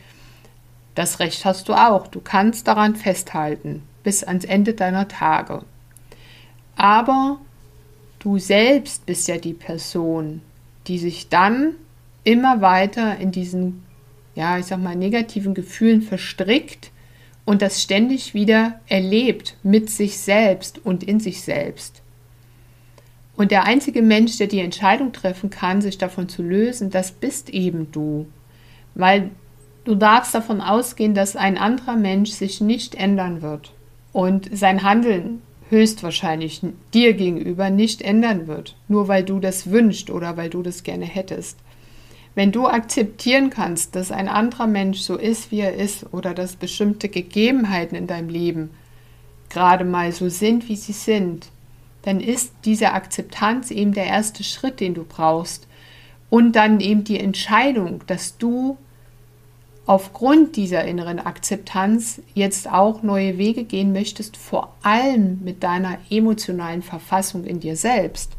Das 0.93 1.17
Recht 1.17 1.43
hast 1.43 1.69
du 1.69 1.73
auch. 1.73 2.05
Du 2.05 2.21
kannst 2.21 2.67
daran 2.67 2.95
festhalten 2.95 3.81
bis 4.03 4.23
ans 4.23 4.45
Ende 4.45 4.75
deiner 4.75 5.07
Tage. 5.07 5.63
Aber 6.75 7.39
du 8.19 8.37
selbst 8.37 9.07
bist 9.07 9.27
ja 9.27 9.37
die 9.37 9.55
Person, 9.55 10.43
die 10.85 10.99
sich 10.99 11.29
dann 11.29 11.73
immer 12.23 12.61
weiter 12.61 13.17
in 13.17 13.31
diesen, 13.31 13.86
ja, 14.37 14.59
ich 14.59 14.67
sag 14.67 14.79
mal, 14.79 14.95
negativen 14.95 15.55
Gefühlen 15.55 16.03
verstrickt 16.03 16.91
und 17.43 17.63
das 17.63 17.81
ständig 17.81 18.35
wieder 18.35 18.79
erlebt 18.87 19.57
mit 19.63 19.89
sich 19.89 20.19
selbst 20.19 20.77
und 20.85 21.03
in 21.03 21.19
sich 21.19 21.41
selbst. 21.41 22.03
Und 23.35 23.49
der 23.49 23.63
einzige 23.63 24.03
Mensch, 24.03 24.37
der 24.37 24.45
die 24.45 24.59
Entscheidung 24.59 25.11
treffen 25.11 25.49
kann, 25.49 25.81
sich 25.81 25.97
davon 25.97 26.29
zu 26.29 26.43
lösen, 26.43 26.91
das 26.91 27.11
bist 27.11 27.49
eben 27.49 27.91
du. 27.91 28.27
Weil 28.93 29.31
du 29.85 29.95
darfst 29.95 30.35
davon 30.35 30.61
ausgehen, 30.61 31.15
dass 31.15 31.35
ein 31.35 31.57
anderer 31.57 31.95
Mensch 31.95 32.29
sich 32.29 32.61
nicht 32.61 32.93
ändern 32.93 33.41
wird 33.41 33.73
und 34.13 34.55
sein 34.55 34.83
Handeln 34.83 35.41
höchstwahrscheinlich 35.69 36.61
dir 36.93 37.13
gegenüber 37.13 37.71
nicht 37.71 38.03
ändern 38.03 38.45
wird, 38.45 38.75
nur 38.87 39.07
weil 39.07 39.23
du 39.23 39.39
das 39.39 39.71
wünschst 39.71 40.11
oder 40.11 40.37
weil 40.37 40.51
du 40.51 40.61
das 40.61 40.83
gerne 40.83 41.05
hättest. 41.05 41.57
Wenn 42.37 42.51
du 42.51 42.67
akzeptieren 42.67 43.49
kannst, 43.49 43.95
dass 43.95 44.11
ein 44.11 44.27
anderer 44.27 44.67
Mensch 44.67 44.99
so 44.99 45.15
ist, 45.15 45.49
wie 45.49 45.61
er 45.61 45.73
ist, 45.73 46.13
oder 46.13 46.35
dass 46.35 46.55
bestimmte 46.55 47.09
Gegebenheiten 47.09 47.97
in 47.97 48.05
deinem 48.05 48.29
Leben 48.29 48.69
gerade 49.49 49.83
mal 49.83 50.11
so 50.11 50.29
sind, 50.29 50.69
wie 50.69 50.75
sie 50.75 50.93
sind, 50.93 51.47
dann 52.03 52.19
ist 52.19 52.53
diese 52.63 52.91
Akzeptanz 52.91 53.71
eben 53.71 53.91
der 53.91 54.05
erste 54.05 54.43
Schritt, 54.43 54.81
den 54.81 54.93
du 54.93 55.03
brauchst. 55.03 55.65
Und 56.29 56.51
dann 56.55 56.79
eben 56.79 57.03
die 57.03 57.19
Entscheidung, 57.19 58.03
dass 58.05 58.37
du 58.37 58.77
aufgrund 59.87 60.57
dieser 60.57 60.85
inneren 60.85 61.17
Akzeptanz 61.17 62.21
jetzt 62.35 62.71
auch 62.71 63.01
neue 63.01 63.39
Wege 63.39 63.63
gehen 63.63 63.93
möchtest, 63.93 64.37
vor 64.37 64.75
allem 64.83 65.39
mit 65.43 65.63
deiner 65.63 65.97
emotionalen 66.11 66.83
Verfassung 66.83 67.45
in 67.45 67.61
dir 67.61 67.75
selbst. 67.75 68.36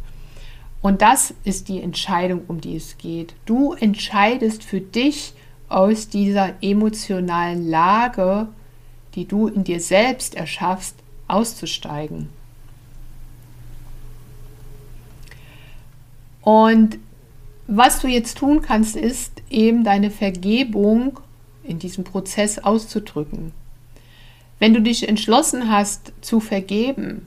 Und 0.80 1.02
das 1.02 1.34
ist 1.44 1.68
die 1.68 1.82
Entscheidung, 1.82 2.42
um 2.46 2.60
die 2.60 2.76
es 2.76 2.98
geht. 2.98 3.34
Du 3.46 3.72
entscheidest 3.72 4.62
für 4.62 4.80
dich 4.80 5.32
aus 5.68 6.08
dieser 6.08 6.54
emotionalen 6.62 7.68
Lage, 7.68 8.48
die 9.14 9.26
du 9.26 9.48
in 9.48 9.64
dir 9.64 9.80
selbst 9.80 10.34
erschaffst, 10.34 10.94
auszusteigen. 11.26 12.28
Und 16.42 16.98
was 17.66 18.00
du 18.00 18.08
jetzt 18.08 18.38
tun 18.38 18.62
kannst, 18.62 18.96
ist 18.96 19.42
eben 19.50 19.84
deine 19.84 20.10
Vergebung 20.10 21.20
in 21.62 21.78
diesem 21.78 22.04
Prozess 22.04 22.58
auszudrücken. 22.58 23.52
Wenn 24.58 24.72
du 24.72 24.80
dich 24.80 25.06
entschlossen 25.06 25.70
hast 25.70 26.12
zu 26.22 26.40
vergeben, 26.40 27.26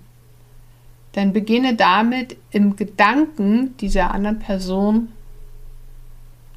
dann 1.14 1.34
beginne 1.34 1.76
damit 1.76 2.38
im 2.52 2.76
Gedanken 2.76 3.76
dieser 3.78 4.12
anderen 4.12 4.40
Person 4.40 5.10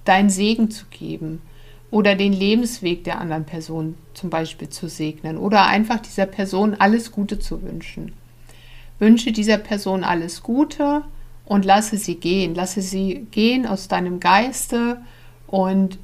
deinen 0.04 0.30
Segen 0.30 0.70
zu 0.70 0.86
geben 0.86 1.40
oder 1.90 2.14
den 2.14 2.32
Lebensweg 2.32 3.04
der 3.04 3.20
anderen 3.20 3.44
Person 3.44 3.96
zum 4.14 4.30
Beispiel 4.30 4.68
zu 4.68 4.88
segnen 4.88 5.38
oder 5.38 5.66
einfach 5.66 6.00
dieser 6.00 6.26
Person 6.26 6.74
alles 6.74 7.10
Gute 7.10 7.38
zu 7.38 7.62
wünschen. 7.62 8.12
Wünsche 8.98 9.32
dieser 9.32 9.58
Person 9.58 10.04
alles 10.04 10.42
Gute 10.42 11.02
und 11.46 11.64
lasse 11.64 11.96
sie 11.96 12.14
gehen. 12.14 12.54
Lasse 12.54 12.80
sie 12.80 13.26
gehen 13.30 13.66
aus 13.66 13.88
deinem 13.88 14.20
Geiste 14.20 14.98
und 15.46 15.98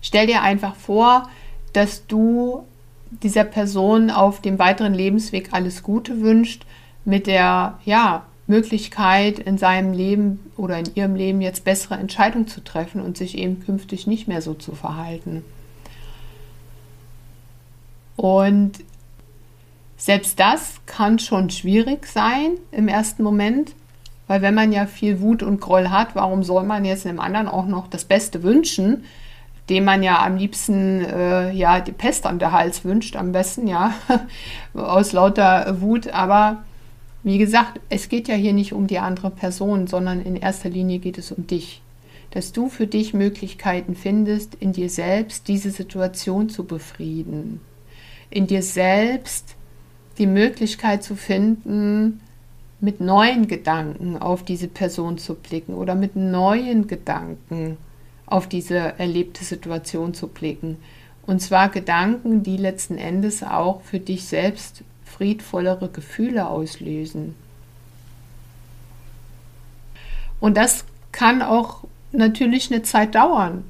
Stell 0.00 0.26
dir 0.26 0.42
einfach 0.42 0.76
vor, 0.76 1.28
dass 1.72 2.06
du 2.06 2.64
dieser 3.10 3.44
Person 3.44 4.10
auf 4.10 4.40
dem 4.40 4.58
weiteren 4.58 4.94
Lebensweg 4.94 5.52
alles 5.52 5.82
Gute 5.82 6.20
wünscht, 6.20 6.64
mit 7.04 7.26
der 7.26 7.78
ja, 7.84 8.24
Möglichkeit 8.46 9.38
in 9.38 9.58
seinem 9.58 9.92
Leben 9.92 10.50
oder 10.56 10.78
in 10.78 10.94
ihrem 10.94 11.14
Leben 11.14 11.40
jetzt 11.40 11.64
bessere 11.64 11.96
Entscheidungen 11.96 12.48
zu 12.48 12.62
treffen 12.62 13.00
und 13.00 13.16
sich 13.16 13.36
eben 13.36 13.60
künftig 13.60 14.06
nicht 14.06 14.28
mehr 14.28 14.42
so 14.42 14.54
zu 14.54 14.74
verhalten. 14.74 15.44
Und 18.16 18.72
selbst 19.96 20.40
das 20.40 20.80
kann 20.86 21.18
schon 21.18 21.50
schwierig 21.50 22.06
sein 22.06 22.52
im 22.72 22.88
ersten 22.88 23.22
Moment, 23.22 23.74
weil 24.26 24.42
wenn 24.42 24.54
man 24.54 24.72
ja 24.72 24.86
viel 24.86 25.20
Wut 25.20 25.42
und 25.42 25.60
Groll 25.60 25.90
hat, 25.90 26.14
warum 26.14 26.42
soll 26.42 26.64
man 26.64 26.84
jetzt 26.84 27.04
dem 27.04 27.20
anderen 27.20 27.48
auch 27.48 27.66
noch 27.66 27.88
das 27.88 28.04
Beste 28.04 28.42
wünschen? 28.42 29.04
dem 29.68 29.84
man 29.84 30.02
ja 30.02 30.24
am 30.24 30.36
liebsten 30.36 31.04
äh, 31.04 31.52
ja 31.52 31.80
die 31.80 31.92
Pest 31.92 32.26
an 32.26 32.38
der 32.38 32.52
Hals 32.52 32.84
wünscht, 32.84 33.16
am 33.16 33.32
besten 33.32 33.66
ja 33.66 33.92
aus 34.74 35.12
lauter 35.12 35.80
Wut. 35.80 36.08
Aber 36.08 36.64
wie 37.28 37.38
gesagt, 37.38 37.80
es 37.88 38.08
geht 38.08 38.28
ja 38.28 38.34
hier 38.34 38.52
nicht 38.52 38.72
um 38.72 38.86
die 38.86 38.98
andere 38.98 39.30
Person, 39.30 39.86
sondern 39.86 40.22
in 40.22 40.36
erster 40.36 40.68
Linie 40.68 40.98
geht 40.98 41.18
es 41.18 41.32
um 41.32 41.46
dich. 41.46 41.82
Dass 42.30 42.52
du 42.52 42.68
für 42.68 42.86
dich 42.86 43.14
Möglichkeiten 43.14 43.94
findest, 43.94 44.54
in 44.56 44.72
dir 44.72 44.90
selbst 44.90 45.48
diese 45.48 45.70
Situation 45.70 46.48
zu 46.48 46.64
befrieden. 46.64 47.60
In 48.30 48.46
dir 48.46 48.62
selbst 48.62 49.56
die 50.18 50.26
Möglichkeit 50.26 51.02
zu 51.02 51.16
finden, 51.16 52.20
mit 52.80 53.00
neuen 53.00 53.48
Gedanken 53.48 54.18
auf 54.18 54.44
diese 54.44 54.68
Person 54.68 55.18
zu 55.18 55.34
blicken 55.34 55.74
oder 55.74 55.94
mit 55.94 56.16
neuen 56.16 56.86
Gedanken 56.86 57.76
auf 58.26 58.46
diese 58.46 58.76
erlebte 58.98 59.44
Situation 59.44 60.14
zu 60.14 60.28
blicken. 60.28 60.76
Und 61.26 61.40
zwar 61.40 61.68
Gedanken, 61.68 62.42
die 62.42 62.56
letzten 62.56 62.96
Endes 62.96 63.42
auch 63.42 63.82
für 63.82 63.98
dich 63.98 64.24
selbst 64.24 64.82
friedvollere 65.08 65.88
Gefühle 65.88 66.48
auslösen. 66.48 67.34
Und 70.40 70.56
das 70.56 70.84
kann 71.12 71.42
auch 71.42 71.84
natürlich 72.12 72.70
eine 72.70 72.82
Zeit 72.82 73.14
dauern. 73.14 73.64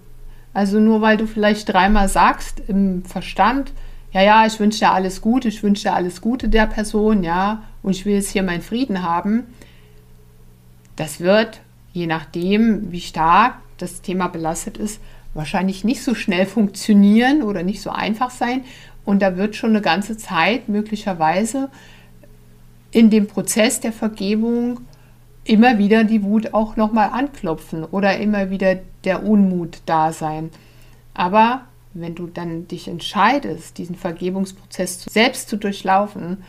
Also 0.53 0.81
nur 0.81 1.01
weil 1.01 1.17
du 1.17 1.27
vielleicht 1.27 1.73
dreimal 1.73 2.09
sagst 2.09 2.61
im 2.69 3.05
Verstand, 3.05 3.73
ja, 4.13 4.23
ja, 4.23 4.47
ich 4.47 4.59
wünsche 4.59 4.81
dir 4.81 4.93
alles 4.93 5.21
Gute, 5.21 5.49
ich 5.49 5.63
wünsche 5.63 5.85
dir 5.85 5.95
alles 5.95 6.21
Gute 6.21 6.49
der 6.49 6.67
Person, 6.67 7.23
ja, 7.23 7.63
und 7.83 7.93
ich 7.93 8.07
will 8.07 8.15
jetzt 8.15 8.31
hier 8.31 8.43
meinen 8.43 8.63
Frieden 8.63 9.03
haben. 9.03 9.47
Das 10.97 11.21
wird, 11.21 11.61
je 11.93 12.07
nachdem, 12.07 12.91
wie 12.91 13.01
stark 13.01 13.57
das 13.77 14.01
Thema 14.01 14.29
belastet 14.29 14.79
ist, 14.79 15.01
wahrscheinlich 15.35 15.85
nicht 15.85 16.03
so 16.03 16.15
schnell 16.15 16.47
funktionieren 16.47 17.43
oder 17.43 17.63
nicht 17.63 17.83
so 17.83 17.91
einfach 17.91 18.31
sein. 18.31 18.65
Und 19.09 19.23
da 19.23 19.39
wird 19.39 19.57
schon 19.57 19.71
eine 19.71 19.81
ganze 19.81 20.19
Zeit 20.19 20.69
möglicherweise 20.69 21.71
in 22.91 23.09
dem 23.09 23.27
Prozess 23.27 23.81
der 23.81 23.95
Vergebung 23.95 24.81
immer 25.45 25.79
wieder 25.79 26.05
die 26.05 26.23
Wut 26.23 26.53
auch 26.53 26.77
nochmal 26.77 27.09
anklopfen 27.15 27.85
oder 27.85 28.19
immer 28.19 28.51
wieder 28.51 28.77
der 29.05 29.25
Unmut 29.25 29.79
da 29.87 30.13
sein. 30.13 30.51
Aber 31.15 31.63
wenn 31.95 32.17
du 32.17 32.27
dann 32.27 32.69
dich 32.69 32.87
entscheidest, 32.87 33.79
diesen 33.79 33.97
Vergebungsprozess 33.97 35.05
selbst 35.05 35.49
zu 35.49 35.57
durchlaufen, 35.57 36.45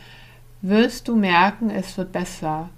wirst 0.60 1.08
du 1.08 1.16
merken, 1.16 1.70
es 1.70 1.96
wird 1.96 2.12
besser. 2.12 2.68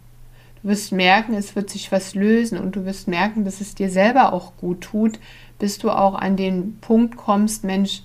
Du 0.62 0.68
wirst 0.68 0.92
merken, 0.92 1.34
es 1.34 1.56
wird 1.56 1.70
sich 1.70 1.90
was 1.90 2.14
lösen 2.14 2.56
und 2.56 2.76
du 2.76 2.84
wirst 2.84 3.08
merken, 3.08 3.44
dass 3.44 3.60
es 3.60 3.74
dir 3.74 3.90
selber 3.90 4.32
auch 4.32 4.56
gut 4.58 4.82
tut, 4.82 5.18
bis 5.58 5.78
du 5.78 5.90
auch 5.90 6.14
an 6.14 6.36
den 6.36 6.78
Punkt 6.78 7.16
kommst, 7.16 7.64
Mensch, 7.64 8.02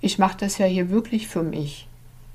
ich 0.00 0.18
mache 0.18 0.38
das 0.38 0.58
ja 0.58 0.66
hier 0.66 0.90
wirklich 0.90 1.28
für 1.28 1.42
mich. 1.42 1.88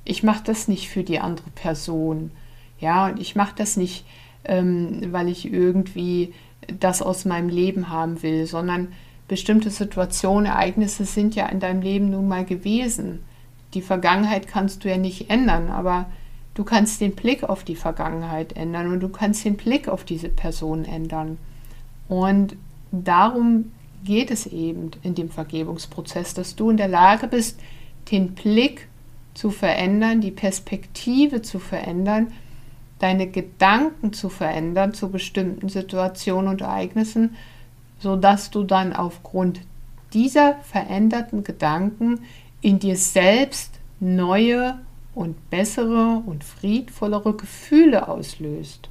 Ich 0.03 0.23
mache 0.23 0.43
das 0.43 0.67
nicht 0.67 0.89
für 0.89 1.03
die 1.03 1.19
andere 1.19 1.49
Person. 1.51 2.31
Ja, 2.79 3.07
und 3.07 3.19
ich 3.19 3.35
mache 3.35 3.55
das 3.55 3.77
nicht, 3.77 4.05
ähm, 4.43 5.07
weil 5.11 5.29
ich 5.29 5.51
irgendwie 5.51 6.33
das 6.79 7.01
aus 7.01 7.25
meinem 7.25 7.49
Leben 7.49 7.89
haben 7.89 8.21
will, 8.21 8.45
sondern 8.45 8.89
bestimmte 9.27 9.69
Situationen, 9.69 10.45
Ereignisse 10.45 11.05
sind 11.05 11.35
ja 11.35 11.47
in 11.47 11.59
deinem 11.59 11.81
Leben 11.81 12.09
nun 12.09 12.27
mal 12.27 12.45
gewesen. 12.45 13.23
Die 13.73 13.81
Vergangenheit 13.81 14.47
kannst 14.47 14.83
du 14.83 14.89
ja 14.89 14.97
nicht 14.97 15.29
ändern, 15.29 15.69
aber 15.69 16.05
du 16.53 16.63
kannst 16.63 17.01
den 17.01 17.15
Blick 17.15 17.43
auf 17.43 17.63
die 17.63 17.75
Vergangenheit 17.75 18.53
ändern 18.53 18.91
und 18.91 18.99
du 18.99 19.09
kannst 19.09 19.43
den 19.43 19.57
Blick 19.57 19.87
auf 19.87 20.03
diese 20.03 20.29
Person 20.29 20.85
ändern. 20.85 21.37
Und 22.07 22.55
darum 22.91 23.71
geht 24.05 24.31
es 24.31 24.45
eben 24.45 24.91
in 25.03 25.15
dem 25.15 25.29
Vergebungsprozess, 25.29 26.33
dass 26.33 26.55
du 26.55 26.69
in 26.69 26.77
der 26.77 26.87
Lage 26.87 27.27
bist, 27.27 27.59
den 28.11 28.33
Blick 28.33 28.87
zu 29.33 29.49
verändern, 29.49 30.21
die 30.21 30.31
Perspektive 30.31 31.41
zu 31.41 31.59
verändern, 31.59 32.31
deine 32.99 33.27
Gedanken 33.27 34.13
zu 34.13 34.29
verändern 34.29 34.93
zu 34.93 35.09
bestimmten 35.09 35.67
Situationen 35.67 36.49
und 36.49 36.61
Ereignissen, 36.61 37.35
sodass 37.99 38.51
du 38.51 38.63
dann 38.63 38.93
aufgrund 38.93 39.59
dieser 40.13 40.55
veränderten 40.63 41.43
Gedanken 41.43 42.21
in 42.61 42.79
dir 42.79 42.95
selbst 42.95 43.79
neue 43.99 44.79
und 45.13 45.49
bessere 45.49 46.21
und 46.25 46.43
friedvollere 46.43 47.33
Gefühle 47.33 48.07
auslöst. 48.07 48.89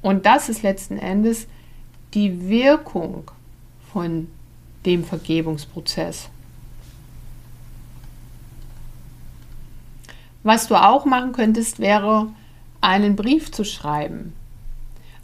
Und 0.00 0.26
das 0.26 0.48
ist 0.48 0.62
letzten 0.62 0.98
Endes 0.98 1.46
die 2.14 2.48
Wirkung 2.48 3.30
von 3.92 4.28
dem 4.84 5.04
Vergebungsprozess. 5.04 6.28
Was 10.42 10.66
du 10.66 10.74
auch 10.74 11.04
machen 11.04 11.32
könntest, 11.32 11.78
wäre 11.78 12.28
einen 12.80 13.14
Brief 13.14 13.52
zu 13.52 13.64
schreiben. 13.64 14.32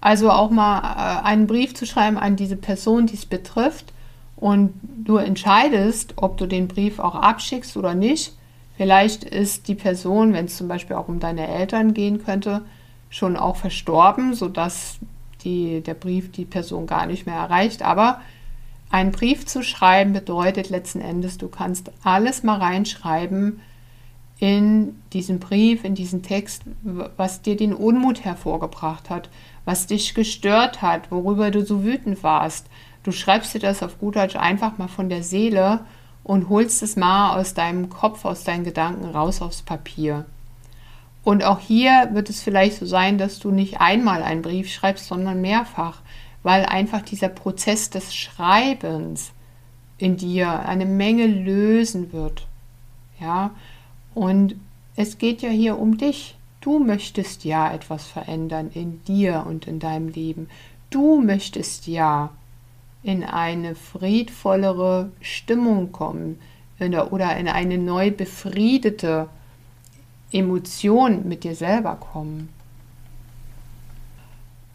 Also 0.00 0.30
auch 0.30 0.50
mal 0.50 0.78
äh, 0.78 1.26
einen 1.26 1.46
Brief 1.48 1.74
zu 1.74 1.86
schreiben 1.86 2.16
an 2.16 2.36
diese 2.36 2.56
Person, 2.56 3.06
die 3.06 3.14
es 3.14 3.26
betrifft. 3.26 3.92
Und 4.36 4.72
du 4.82 5.16
entscheidest, 5.16 6.14
ob 6.16 6.36
du 6.36 6.46
den 6.46 6.68
Brief 6.68 7.00
auch 7.00 7.16
abschickst 7.16 7.76
oder 7.76 7.94
nicht. 7.94 8.34
Vielleicht 8.76 9.24
ist 9.24 9.66
die 9.66 9.74
Person, 9.74 10.32
wenn 10.32 10.44
es 10.44 10.56
zum 10.56 10.68
Beispiel 10.68 10.94
auch 10.94 11.08
um 11.08 11.18
deine 11.18 11.48
Eltern 11.48 11.94
gehen 11.94 12.22
könnte, 12.24 12.62
schon 13.10 13.36
auch 13.36 13.56
verstorben, 13.56 14.34
sodass 14.34 14.98
die, 15.48 15.80
der 15.80 15.94
Brief 15.94 16.30
die 16.30 16.44
Person 16.44 16.86
gar 16.86 17.06
nicht 17.06 17.26
mehr 17.26 17.36
erreicht. 17.36 17.82
Aber 17.82 18.20
einen 18.90 19.12
Brief 19.12 19.46
zu 19.46 19.62
schreiben 19.62 20.12
bedeutet 20.12 20.70
letzten 20.70 21.00
Endes, 21.00 21.38
du 21.38 21.48
kannst 21.48 21.90
alles 22.02 22.42
mal 22.42 22.58
reinschreiben 22.58 23.60
in 24.38 25.02
diesen 25.12 25.40
Brief, 25.40 25.84
in 25.84 25.94
diesen 25.94 26.22
Text, 26.22 26.62
was 27.16 27.42
dir 27.42 27.56
den 27.56 27.74
Unmut 27.74 28.24
hervorgebracht 28.24 29.10
hat, 29.10 29.30
was 29.64 29.86
dich 29.86 30.14
gestört 30.14 30.80
hat, 30.80 31.10
worüber 31.10 31.50
du 31.50 31.64
so 31.64 31.82
wütend 31.82 32.22
warst. 32.22 32.66
Du 33.02 33.10
schreibst 33.10 33.54
dir 33.54 33.58
das 33.58 33.82
auf 33.82 33.98
gut 33.98 34.16
Deutsch 34.16 34.36
einfach 34.36 34.78
mal 34.78 34.88
von 34.88 35.08
der 35.08 35.22
Seele 35.22 35.80
und 36.22 36.48
holst 36.48 36.82
es 36.82 36.94
mal 36.94 37.38
aus 37.38 37.54
deinem 37.54 37.88
Kopf, 37.88 38.24
aus 38.24 38.44
deinen 38.44 38.64
Gedanken 38.64 39.06
raus 39.06 39.42
aufs 39.42 39.62
Papier. 39.62 40.26
Und 41.24 41.44
auch 41.44 41.58
hier 41.60 42.10
wird 42.12 42.30
es 42.30 42.40
vielleicht 42.40 42.78
so 42.78 42.86
sein, 42.86 43.18
dass 43.18 43.38
du 43.38 43.50
nicht 43.50 43.80
einmal 43.80 44.22
einen 44.22 44.42
Brief 44.42 44.72
schreibst, 44.72 45.06
sondern 45.06 45.40
mehrfach, 45.40 46.00
weil 46.42 46.64
einfach 46.64 47.02
dieser 47.02 47.28
Prozess 47.28 47.90
des 47.90 48.14
Schreibens 48.14 49.32
in 49.98 50.16
dir 50.16 50.60
eine 50.66 50.86
Menge 50.86 51.26
lösen 51.26 52.12
wird. 52.12 52.46
Ja, 53.20 53.50
und 54.14 54.54
es 54.96 55.18
geht 55.18 55.42
ja 55.42 55.50
hier 55.50 55.78
um 55.78 55.98
dich. 55.98 56.36
Du 56.60 56.78
möchtest 56.78 57.44
ja 57.44 57.72
etwas 57.72 58.06
verändern 58.06 58.70
in 58.72 59.02
dir 59.04 59.44
und 59.46 59.66
in 59.66 59.80
deinem 59.80 60.08
Leben. 60.08 60.48
Du 60.90 61.20
möchtest 61.20 61.86
ja 61.86 62.30
in 63.02 63.22
eine 63.22 63.74
friedvollere 63.74 65.12
Stimmung 65.20 65.92
kommen 65.92 66.38
oder 67.10 67.36
in 67.36 67.48
eine 67.48 67.78
neu 67.78 68.10
befriedete 68.10 69.28
Emotion 70.32 71.26
mit 71.28 71.44
dir 71.44 71.54
selber 71.54 71.96
kommen. 71.96 72.48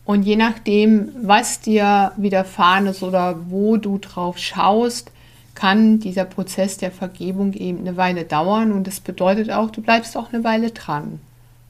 Und 0.05 0.23
je 0.23 0.35
nachdem, 0.35 1.09
was 1.21 1.61
dir 1.61 2.11
widerfahren 2.17 2.87
ist 2.87 3.03
oder 3.03 3.39
wo 3.49 3.77
du 3.77 3.97
drauf 3.99 4.37
schaust, 4.37 5.11
kann 5.55 5.99
dieser 5.99 6.25
Prozess 6.25 6.77
der 6.77 6.91
Vergebung 6.91 7.53
eben 7.53 7.79
eine 7.79 7.95
Weile 7.95 8.25
dauern. 8.25 8.71
Und 8.71 8.87
das 8.87 8.99
bedeutet 8.99 9.49
auch, 9.51 9.69
du 9.69 9.81
bleibst 9.81 10.17
auch 10.17 10.33
eine 10.33 10.43
Weile 10.43 10.71
dran. 10.71 11.19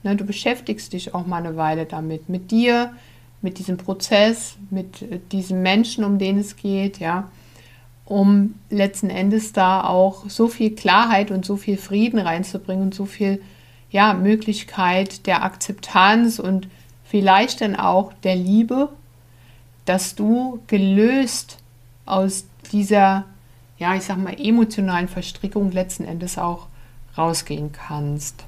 Ne, 0.04 0.16
du 0.16 0.26
beschäftigst 0.26 0.94
dich 0.94 1.14
auch 1.14 1.26
mal 1.26 1.46
eine 1.46 1.56
Weile 1.56 1.86
damit, 1.86 2.28
mit 2.28 2.52
dir, 2.52 2.92
mit 3.42 3.58
diesem 3.60 3.78
Prozess, 3.78 4.56
mit 4.70 5.02
äh, 5.02 5.20
diesem 5.32 5.62
Menschen, 5.62 6.04
um 6.04 6.18
den 6.18 6.40
es 6.40 6.56
geht, 6.58 7.00
ja, 7.00 7.30
um 8.06 8.56
letzten 8.70 9.10
Endes 9.10 9.54
da 9.54 9.84
auch 9.84 10.30
so 10.30 10.48
viel 10.50 10.72
Klarheit 10.72 11.32
und 11.32 11.46
so 11.46 11.56
viel 11.56 11.78
Frieden 11.78 12.20
reinzubringen 12.20 12.84
und 12.84 12.94
so 12.96 13.06
viel 13.06 13.42
ja, 13.94 14.14
Möglichkeit 14.14 15.28
der 15.28 15.44
Akzeptanz 15.44 16.40
und 16.40 16.68
vielleicht 17.06 17.62
dann 17.62 17.76
auch 17.76 18.12
der 18.24 18.36
Liebe, 18.36 18.90
dass 19.86 20.16
du 20.16 20.60
gelöst 20.66 21.60
aus 22.08 22.46
dieser, 22.72 23.26
ja, 23.78 23.94
ich 23.96 24.04
sag 24.04 24.18
mal, 24.18 24.36
emotionalen 24.38 25.08
Verstrickung 25.08 25.72
letzten 25.72 26.06
Endes 26.06 26.40
auch 26.40 26.68
rausgehen 27.16 27.72
kannst. 27.72 28.44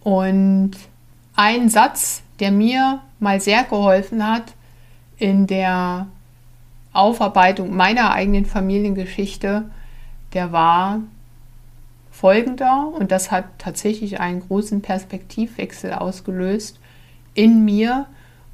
Und 0.00 0.72
ein 1.36 1.68
Satz, 1.68 2.22
der 2.40 2.50
mir 2.50 3.00
mal 3.20 3.40
sehr 3.40 3.62
geholfen 3.62 4.26
hat 4.26 4.54
in 5.16 5.46
der 5.46 6.08
Aufarbeitung 6.92 7.76
meiner 7.76 8.10
eigenen 8.12 8.46
Familiengeschichte, 8.46 9.70
der 10.32 10.52
war 10.52 11.00
folgender 12.10 12.92
und 12.98 13.12
das 13.12 13.30
hat 13.30 13.44
tatsächlich 13.58 14.20
einen 14.20 14.40
großen 14.40 14.82
Perspektivwechsel 14.82 15.92
ausgelöst 15.92 16.80
in 17.34 17.64
mir 17.64 18.06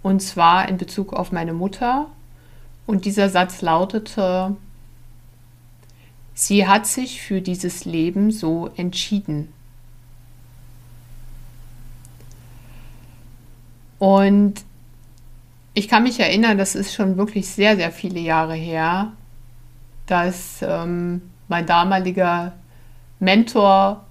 und 0.03 0.21
zwar 0.21 0.69
in 0.69 0.77
Bezug 0.77 1.15
auf 1.15 1.33
meine 1.33 1.55
Mutter. 1.55 2.09
Und 2.87 3.07
dieser 3.07 3.31
Satz 3.31 3.63
lautete, 3.63 4.55
sie 6.35 6.67
hat 6.67 6.87
sich 6.87 7.23
für 7.23 7.41
dieses 7.41 7.87
Leben 7.87 8.31
so 8.31 8.71
entschieden. 8.77 9.51
Und 13.99 14.63
ich 15.73 15.89
kann 15.89 16.03
mich 16.03 16.21
erinnern, 16.21 16.59
das 16.59 16.75
ist 16.75 16.93
schon 16.93 17.17
wirklich 17.17 17.49
sehr, 17.49 17.77
sehr 17.77 17.91
viele 17.91 18.21
Jahre 18.21 18.55
her, 18.55 19.13
dass 20.05 20.61
ähm, 20.61 21.23
mein 21.55 21.67
damaliger 21.67 22.53
Mentor 23.21 24.05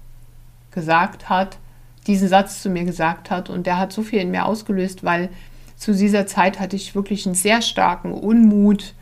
gesagt 0.70 1.28
hat, 1.28 1.58
diesen 2.06 2.26
Satz 2.26 2.62
zu 2.62 2.70
mir 2.70 2.84
gesagt 2.84 3.30
hat. 3.30 3.50
Und 3.50 3.66
der 3.66 3.76
hat 3.78 3.92
so 3.92 4.02
viel 4.02 4.20
in 4.20 4.30
mir 4.30 4.46
ausgelöst, 4.46 5.04
weil 5.04 5.28
zu 5.76 5.92
dieser 5.92 6.26
Zeit 6.26 6.58
hatte 6.58 6.74
ich 6.74 6.94
wirklich 6.94 7.26
einen 7.26 7.34
sehr 7.34 7.60
starken 7.60 8.12
Unmut 8.14 8.94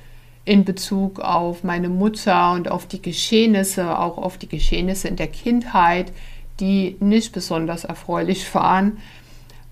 in 0.45 0.65
Bezug 0.65 1.21
auf 1.21 1.63
meine 1.63 1.89
Mutter 1.89 2.51
und 2.51 2.69
auf 2.69 2.89
die 2.89 3.01
Geschehnisse, 3.01 3.97
auch 3.97 4.19
auf 4.19 4.39
die 4.39 4.49
Geschehnisse 4.49 5.07
in 5.07 5.15
der 5.15 5.29
Kindheit, 5.29 6.13
die 6.59 6.97
nicht 6.99 7.33
besonders 7.33 7.85
erfreulich 7.85 8.53
waren. 8.57 8.99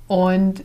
Und 0.07 0.63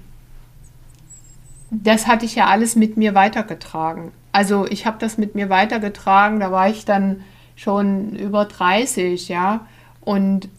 das 1.72 2.06
hatte 2.06 2.26
ich 2.26 2.36
ja 2.36 2.46
alles 2.46 2.76
mit 2.76 2.98
mir 2.98 3.16
weitergetragen. 3.16 4.12
Also 4.32 4.68
ich 4.68 4.86
habe 4.86 4.98
das 5.00 5.18
mit 5.18 5.34
mir 5.34 5.50
weitergetragen, 5.50 6.40
da 6.40 6.52
war 6.52 6.70
ich 6.70 6.86
dann 6.86 7.22
schon 7.56 8.16
über 8.16 8.46
30, 8.46 9.30
ja, 9.30 9.66
und 10.02 10.50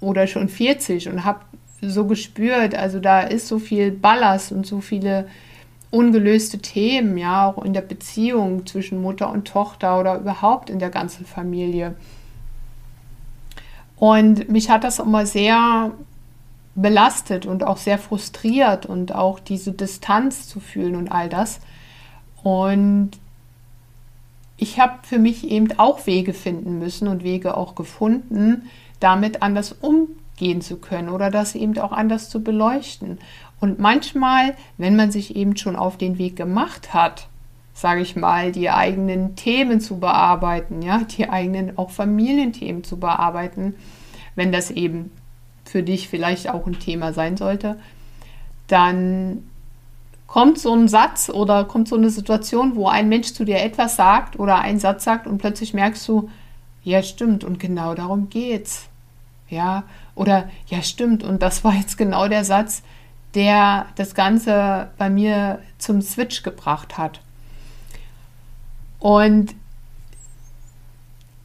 oder 0.00 0.26
schon 0.26 0.48
40 0.48 1.08
und 1.08 1.24
habe 1.24 1.40
so 1.82 2.06
gespürt, 2.06 2.74
also 2.74 3.00
da 3.00 3.20
ist 3.20 3.48
so 3.48 3.58
viel 3.58 3.90
Ballast 3.90 4.52
und 4.52 4.66
so 4.66 4.80
viele 4.80 5.28
ungelöste 5.90 6.58
Themen, 6.58 7.18
ja, 7.18 7.48
auch 7.48 7.64
in 7.64 7.72
der 7.72 7.80
Beziehung 7.80 8.66
zwischen 8.66 9.02
Mutter 9.02 9.30
und 9.30 9.46
Tochter 9.48 9.98
oder 9.98 10.18
überhaupt 10.18 10.70
in 10.70 10.78
der 10.78 10.90
ganzen 10.90 11.26
Familie. 11.26 11.94
Und 13.96 14.48
mich 14.48 14.70
hat 14.70 14.84
das 14.84 14.98
immer 14.98 15.26
sehr 15.26 15.90
belastet 16.74 17.44
und 17.44 17.64
auch 17.64 17.76
sehr 17.76 17.98
frustriert 17.98 18.86
und 18.86 19.14
auch 19.14 19.40
diese 19.40 19.72
Distanz 19.72 20.48
zu 20.48 20.60
fühlen 20.60 20.96
und 20.96 21.10
all 21.10 21.28
das. 21.28 21.60
Und 22.42 23.10
ich 24.60 24.78
habe 24.78 24.98
für 25.02 25.18
mich 25.18 25.50
eben 25.50 25.78
auch 25.78 26.06
Wege 26.06 26.34
finden 26.34 26.78
müssen 26.78 27.08
und 27.08 27.24
Wege 27.24 27.56
auch 27.56 27.74
gefunden, 27.74 28.68
damit 29.00 29.42
anders 29.42 29.72
umgehen 29.72 30.60
zu 30.60 30.76
können 30.76 31.08
oder 31.08 31.30
das 31.30 31.54
eben 31.54 31.78
auch 31.78 31.92
anders 31.92 32.28
zu 32.28 32.44
beleuchten. 32.44 33.18
Und 33.58 33.78
manchmal, 33.78 34.54
wenn 34.76 34.96
man 34.96 35.10
sich 35.10 35.34
eben 35.34 35.56
schon 35.56 35.76
auf 35.76 35.96
den 35.96 36.18
Weg 36.18 36.36
gemacht 36.36 36.92
hat, 36.92 37.28
sage 37.72 38.02
ich 38.02 38.16
mal, 38.16 38.52
die 38.52 38.68
eigenen 38.68 39.34
Themen 39.34 39.80
zu 39.80 39.98
bearbeiten, 39.98 40.82
ja, 40.82 40.98
die 40.98 41.30
eigenen 41.30 41.78
auch 41.78 41.90
Familienthemen 41.90 42.84
zu 42.84 42.98
bearbeiten, 42.98 43.74
wenn 44.34 44.52
das 44.52 44.70
eben 44.70 45.10
für 45.64 45.82
dich 45.82 46.08
vielleicht 46.08 46.50
auch 46.50 46.66
ein 46.66 46.78
Thema 46.78 47.14
sein 47.14 47.38
sollte, 47.38 47.78
dann 48.66 49.49
kommt 50.30 50.60
so 50.60 50.72
ein 50.72 50.86
Satz 50.86 51.28
oder 51.28 51.64
kommt 51.64 51.88
so 51.88 51.96
eine 51.96 52.08
Situation, 52.08 52.76
wo 52.76 52.86
ein 52.86 53.08
Mensch 53.08 53.32
zu 53.32 53.44
dir 53.44 53.58
etwas 53.58 53.96
sagt 53.96 54.38
oder 54.38 54.60
einen 54.60 54.78
Satz 54.78 55.02
sagt 55.02 55.26
und 55.26 55.38
plötzlich 55.38 55.74
merkst 55.74 56.06
du, 56.06 56.30
ja 56.84 57.02
stimmt 57.02 57.42
und 57.42 57.58
genau 57.58 57.96
darum 57.96 58.30
geht's. 58.30 58.86
Ja, 59.48 59.82
oder 60.14 60.48
ja 60.68 60.82
stimmt 60.82 61.24
und 61.24 61.42
das 61.42 61.64
war 61.64 61.74
jetzt 61.74 61.98
genau 61.98 62.28
der 62.28 62.44
Satz, 62.44 62.82
der 63.34 63.86
das 63.96 64.14
Ganze 64.14 64.90
bei 64.98 65.10
mir 65.10 65.58
zum 65.78 66.00
Switch 66.00 66.44
gebracht 66.44 66.96
hat. 66.96 67.20
Und 69.00 69.56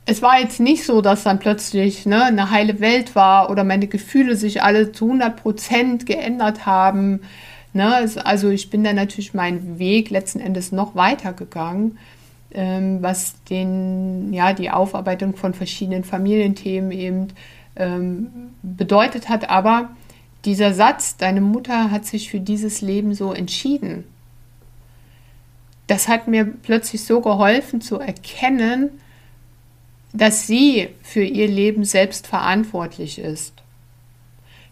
es 0.06 0.22
war 0.22 0.40
jetzt 0.40 0.60
nicht 0.60 0.86
so, 0.86 1.02
dass 1.02 1.24
dann 1.24 1.40
plötzlich 1.40 2.06
ne, 2.06 2.26
eine 2.26 2.52
heile 2.52 2.80
Welt 2.80 3.16
war 3.16 3.50
oder 3.50 3.64
meine 3.64 3.88
Gefühle 3.88 4.36
sich 4.36 4.62
alle 4.62 4.92
zu 4.92 5.06
100 5.06 5.42
Prozent 5.42 6.06
geändert 6.06 6.68
haben. 6.68 7.22
Ne? 7.76 8.10
Also 8.24 8.50
ich 8.50 8.70
bin 8.70 8.86
dann 8.86 8.96
natürlich 8.96 9.34
meinen 9.34 9.78
Weg 9.78 10.10
letzten 10.10 10.40
Endes 10.40 10.72
noch 10.72 10.96
weiter 10.96 11.34
gegangen, 11.34 11.98
ähm, 12.54 13.02
was 13.02 13.44
den, 13.50 14.32
ja, 14.34 14.54
die 14.54 14.72
Aufarbeitung 14.72 15.36
von 15.36 15.54
verschiedenen 15.54 16.06
Familienthemen 16.06 16.92
eben 16.92 17.28
ähm, 17.76 18.28
bedeutet 18.64 19.28
hat. 19.28 19.50
Aber 19.50 19.90
dieser 20.46 20.74
Satz, 20.74 21.18
deine 21.18 21.42
Mutter 21.42 21.92
hat 21.92 22.06
sich 22.06 22.30
für 22.30 22.40
dieses 22.40 22.80
Leben 22.80 23.14
so 23.14 23.34
entschieden, 23.34 24.06
das 25.88 26.08
hat 26.08 26.30
mir 26.30 26.46
plötzlich 26.46 27.04
so 27.04 27.20
geholfen 27.20 27.82
zu 27.82 28.00
erkennen, 28.00 28.90
dass 30.14 30.48
sie 30.48 30.88
für 31.02 31.24
ihr 31.24 31.50
Leben 31.50 31.84
selbst 31.84 32.26
verantwortlich 32.26 33.20
ist, 33.20 33.55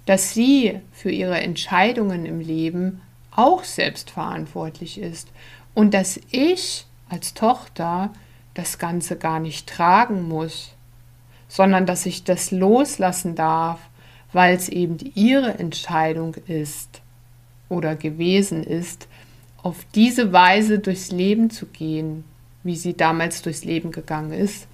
dass 0.06 0.34
sie 0.34 0.80
für 0.92 1.12
ihre 1.12 1.40
Entscheidungen 1.40 2.26
im 2.26 2.40
Leben 2.40 3.02
auch 3.32 3.64
selbst 3.64 4.12
verantwortlich 4.12 5.00
ist 5.00 5.30
und 5.74 5.94
dass 5.94 6.20
ich 6.30 6.86
als 7.10 7.34
Tochter 7.34 8.12
das 8.54 8.78
Ganze 8.78 9.18
gar 9.18 9.40
nicht 9.40 9.68
tragen 9.68 10.28
muss, 10.28 10.74
sondern 11.48 11.86
dass 11.86 12.06
ich 12.06 12.24
das 12.24 12.52
loslassen 12.52 13.36
darf, 13.36 13.80
weil 14.32 14.56
es 14.56 14.70
eben 14.70 14.98
ihre 15.16 15.58
Entscheidung 15.60 16.36
ist 16.48 17.02
oder 17.70 17.96
gewesen 17.96 18.64
ist, 18.64 19.08
auf 19.62 19.86
diese 19.96 20.34
Weise 20.34 20.80
durchs 20.80 21.12
Leben 21.12 21.50
zu 21.50 21.68
gehen, 21.68 22.26
wie 22.64 22.76
sie 22.76 22.96
damals 22.96 23.42
durchs 23.42 23.64
Leben 23.64 23.92
gegangen 23.92 24.34
ist. 24.34 24.68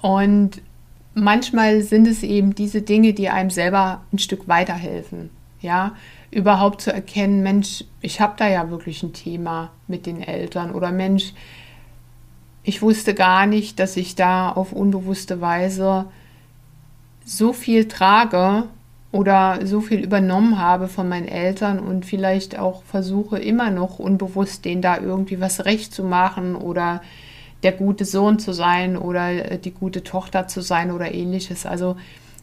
Und 0.00 0.62
manchmal 1.16 1.80
sind 1.82 2.06
es 2.06 2.22
eben 2.22 2.54
diese 2.54 2.82
Dinge, 2.82 3.14
die 3.14 3.30
einem 3.30 3.50
selber 3.50 4.02
ein 4.12 4.18
Stück 4.18 4.46
weiterhelfen. 4.46 5.30
Ja, 5.60 5.96
überhaupt 6.30 6.82
zu 6.82 6.92
erkennen, 6.92 7.42
Mensch, 7.42 7.84
ich 8.00 8.20
habe 8.20 8.34
da 8.36 8.46
ja 8.46 8.70
wirklich 8.70 9.02
ein 9.02 9.14
Thema 9.14 9.70
mit 9.88 10.06
den 10.06 10.22
Eltern 10.22 10.72
oder 10.72 10.92
Mensch, 10.92 11.32
ich 12.62 12.82
wusste 12.82 13.14
gar 13.14 13.46
nicht, 13.46 13.78
dass 13.78 13.96
ich 13.96 14.16
da 14.16 14.50
auf 14.50 14.72
unbewusste 14.72 15.40
Weise 15.40 16.06
so 17.24 17.52
viel 17.52 17.88
trage 17.88 18.64
oder 19.12 19.64
so 19.64 19.80
viel 19.80 20.00
übernommen 20.00 20.58
habe 20.58 20.88
von 20.88 21.08
meinen 21.08 21.28
Eltern 21.28 21.78
und 21.78 22.04
vielleicht 22.04 22.58
auch 22.58 22.82
versuche 22.82 23.38
immer 23.38 23.70
noch 23.70 23.98
unbewusst 23.98 24.64
denen 24.64 24.82
da 24.82 24.98
irgendwie 24.98 25.40
was 25.40 25.64
recht 25.64 25.94
zu 25.94 26.04
machen 26.04 26.54
oder 26.56 27.00
der 27.62 27.72
gute 27.72 28.04
Sohn 28.04 28.38
zu 28.38 28.52
sein 28.52 28.96
oder 28.96 29.52
äh, 29.52 29.58
die 29.58 29.72
gute 29.72 30.04
Tochter 30.04 30.48
zu 30.48 30.60
sein 30.60 30.90
oder 30.90 31.12
ähnliches. 31.12 31.66
Also 31.66 31.96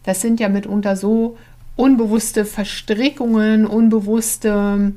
das 0.04 0.22
sind 0.22 0.40
ja 0.40 0.50
mitunter 0.50 0.96
so 0.96 1.38
unbewusste 1.76 2.46
Verstrickungen, 2.46 3.66
unbewusste 3.66 4.94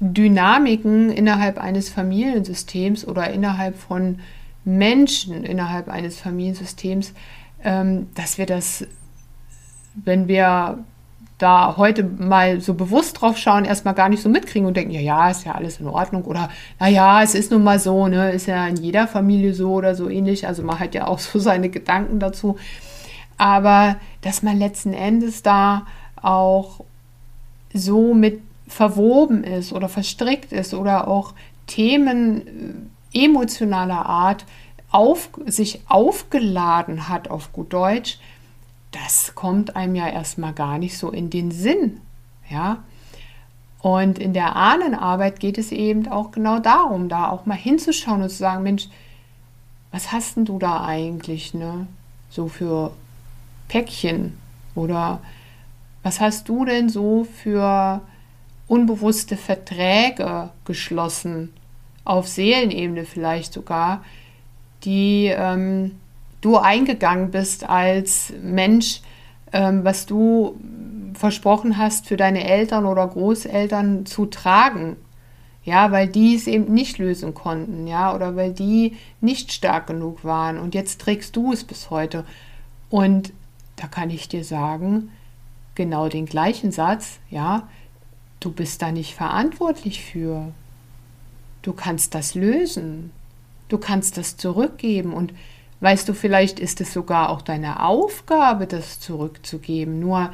Dynamiken 0.00 1.10
innerhalb 1.10 1.58
eines 1.58 1.88
Familiensystems 1.88 3.06
oder 3.06 3.30
innerhalb 3.30 3.76
von 3.76 4.20
Menschen 4.64 5.44
innerhalb 5.44 5.88
eines 5.88 6.20
Familiensystems, 6.20 7.14
ähm, 7.64 8.08
dass 8.14 8.38
wir 8.38 8.46
das, 8.46 8.86
wenn 9.94 10.28
wir 10.28 10.84
da 11.38 11.76
heute 11.76 12.02
mal 12.02 12.60
so 12.60 12.74
bewusst 12.74 13.20
drauf 13.20 13.38
schauen, 13.38 13.64
erstmal 13.64 13.94
gar 13.94 14.08
nicht 14.08 14.22
so 14.22 14.28
mitkriegen 14.28 14.66
und 14.66 14.76
denken, 14.76 14.90
ja, 14.90 15.00
ja, 15.00 15.30
ist 15.30 15.46
ja 15.46 15.52
alles 15.52 15.78
in 15.78 15.86
Ordnung 15.86 16.24
oder 16.24 16.50
naja, 16.80 17.22
es 17.22 17.34
ist 17.34 17.52
nun 17.52 17.62
mal 17.62 17.78
so, 17.78 18.08
ne, 18.08 18.32
ist 18.32 18.46
ja 18.46 18.66
in 18.66 18.76
jeder 18.76 19.06
Familie 19.06 19.54
so 19.54 19.72
oder 19.72 19.94
so 19.94 20.08
ähnlich. 20.08 20.48
Also 20.48 20.64
man 20.64 20.80
hat 20.80 20.94
ja 20.94 21.06
auch 21.06 21.20
so 21.20 21.38
seine 21.38 21.68
Gedanken 21.68 22.18
dazu. 22.18 22.58
Aber 23.36 23.96
dass 24.22 24.42
man 24.42 24.58
letzten 24.58 24.92
Endes 24.92 25.42
da 25.42 25.86
auch 26.20 26.80
so 27.72 28.14
mit 28.14 28.42
verwoben 28.66 29.44
ist 29.44 29.72
oder 29.72 29.88
verstrickt 29.88 30.52
ist 30.52 30.74
oder 30.74 31.06
auch 31.06 31.34
Themen 31.66 32.88
äh, 33.14 33.24
emotionaler 33.24 34.06
Art 34.06 34.44
auf, 34.90 35.30
sich 35.46 35.82
aufgeladen 35.88 37.08
hat 37.08 37.30
auf 37.30 37.52
gut 37.52 37.72
Deutsch, 37.72 38.18
das 38.90 39.34
kommt 39.34 39.76
einem 39.76 39.94
ja 39.94 40.08
erstmal 40.08 40.52
gar 40.52 40.78
nicht 40.78 40.96
so 40.96 41.10
in 41.10 41.30
den 41.30 41.50
Sinn. 41.50 42.00
Ja. 42.48 42.84
Und 43.80 44.18
in 44.18 44.32
der 44.32 44.56
Ahnenarbeit 44.56 45.40
geht 45.40 45.58
es 45.58 45.70
eben 45.70 46.08
auch 46.08 46.32
genau 46.32 46.58
darum, 46.58 47.08
da 47.08 47.30
auch 47.30 47.46
mal 47.46 47.56
hinzuschauen 47.56 48.22
und 48.22 48.30
zu 48.30 48.36
sagen, 48.36 48.64
Mensch, 48.64 48.88
was 49.92 50.12
hast 50.12 50.36
denn 50.36 50.44
du 50.44 50.58
da 50.58 50.84
eigentlich, 50.84 51.54
ne? 51.54 51.86
So 52.30 52.48
für 52.48 52.92
Päckchen 53.68 54.36
oder 54.74 55.20
was 56.02 56.20
hast 56.20 56.48
du 56.48 56.64
denn 56.64 56.88
so 56.88 57.24
für 57.24 58.00
unbewusste 58.66 59.36
Verträge 59.36 60.50
geschlossen, 60.64 61.52
auf 62.04 62.28
Seelenebene 62.28 63.04
vielleicht 63.04 63.52
sogar, 63.52 64.04
die 64.84 65.26
ähm, 65.26 65.98
du 66.40 66.56
eingegangen 66.56 67.30
bist 67.30 67.68
als 67.68 68.32
Mensch, 68.42 69.00
ähm, 69.52 69.84
was 69.84 70.06
du 70.06 70.58
versprochen 71.14 71.78
hast 71.78 72.06
für 72.06 72.16
deine 72.16 72.48
Eltern 72.48 72.84
oder 72.84 73.06
Großeltern 73.06 74.06
zu 74.06 74.26
tragen. 74.26 74.96
Ja, 75.64 75.92
weil 75.92 76.08
die 76.08 76.34
es 76.34 76.46
eben 76.46 76.72
nicht 76.72 76.96
lösen 76.96 77.34
konnten, 77.34 77.86
ja, 77.86 78.14
oder 78.14 78.36
weil 78.36 78.54
die 78.54 78.96
nicht 79.20 79.52
stark 79.52 79.86
genug 79.86 80.24
waren. 80.24 80.58
Und 80.58 80.74
jetzt 80.74 81.00
trägst 81.00 81.36
du 81.36 81.52
es 81.52 81.62
bis 81.64 81.90
heute. 81.90 82.24
Und 82.88 83.34
da 83.76 83.86
kann 83.86 84.08
ich 84.08 84.28
dir 84.28 84.44
sagen, 84.44 85.10
genau 85.74 86.08
den 86.08 86.24
gleichen 86.24 86.72
Satz, 86.72 87.18
ja, 87.28 87.68
du 88.40 88.50
bist 88.50 88.80
da 88.80 88.92
nicht 88.92 89.14
verantwortlich 89.14 90.02
für. 90.02 90.52
Du 91.60 91.74
kannst 91.74 92.14
das 92.14 92.34
lösen. 92.34 93.10
Du 93.68 93.76
kannst 93.76 94.16
das 94.16 94.38
zurückgeben. 94.38 95.12
Und 95.12 95.34
Weißt 95.80 96.08
du, 96.08 96.12
vielleicht 96.12 96.58
ist 96.58 96.80
es 96.80 96.92
sogar 96.92 97.30
auch 97.30 97.42
deine 97.42 97.84
Aufgabe, 97.84 98.66
das 98.66 98.98
zurückzugeben. 98.98 100.00
Nur 100.00 100.32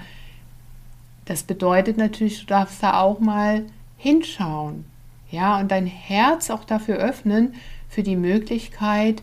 das 1.26 1.42
bedeutet 1.42 1.96
natürlich, 1.96 2.40
du 2.40 2.46
darfst 2.46 2.82
da 2.82 3.00
auch 3.00 3.20
mal 3.20 3.64
hinschauen. 3.98 4.86
Ja, 5.30 5.58
und 5.58 5.70
dein 5.70 5.86
Herz 5.86 6.50
auch 6.50 6.64
dafür 6.64 6.96
öffnen, 6.96 7.54
für 7.88 8.02
die 8.02 8.16
Möglichkeit, 8.16 9.22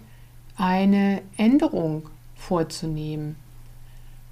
eine 0.57 1.21
Änderung 1.37 2.09
vorzunehmen. 2.35 3.35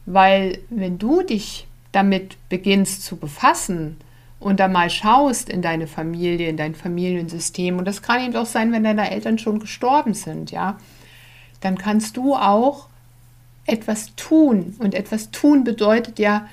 Weil 0.06 0.60
wenn 0.70 0.98
du 0.98 1.22
dich 1.22 1.68
damit 1.92 2.38
beginnst 2.50 3.04
zu 3.04 3.18
befassen 3.18 3.98
und 4.40 4.60
da 4.60 4.68
mal 4.68 4.90
schaust 4.90 5.50
in 5.50 5.62
deine 5.62 5.88
Familie, 5.88 6.50
in 6.50 6.58
dein 6.58 6.76
Familiensystem, 6.76 7.78
und 7.78 7.86
das 7.86 8.02
kann 8.02 8.24
eben 8.24 8.36
auch 8.36 8.46
sein, 8.46 8.72
wenn 8.72 8.84
deine 8.84 9.12
Eltern 9.12 9.38
schon 9.38 9.60
gestorben 9.60 10.14
sind, 10.14 10.52
ja, 10.52 10.78
dann 11.62 11.78
kannst 11.78 12.18
du 12.18 12.36
auch 12.36 12.88
etwas 13.66 14.16
tun. 14.16 14.76
Und 14.80 14.94
etwas 14.94 15.32
tun 15.32 15.64
bedeutet 15.64 16.20
ja, 16.20 16.48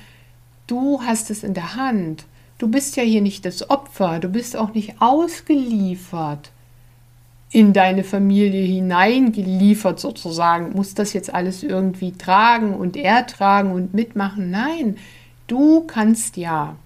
du 0.67 1.01
hast 1.03 1.31
es 1.31 1.43
in 1.43 1.55
der 1.55 1.77
Hand. 1.77 2.25
Du 2.59 2.69
bist 2.69 2.97
ja 2.97 3.03
hier 3.03 3.21
nicht 3.21 3.45
das 3.45 3.69
Opfer, 3.69 4.19
du 4.19 4.29
bist 4.29 4.57
auch 4.57 4.73
nicht 4.73 5.01
ausgeliefert 5.01 6.51
in 7.51 7.73
deine 7.73 8.03
Familie 8.03 8.65
hineingeliefert 8.65 10.01
sozusagen, 10.01 10.73
muss 10.75 10.95
das 10.95 11.13
jetzt 11.13 11.33
alles 11.33 11.63
irgendwie 11.63 12.13
tragen 12.13 12.75
und 12.75 12.97
ertragen 12.97 13.73
und 13.73 13.95
mitmachen. 13.95 14.51
Nein, 14.51 14.97
du 15.47 15.83
kannst 15.83 16.37
ja 16.37 16.77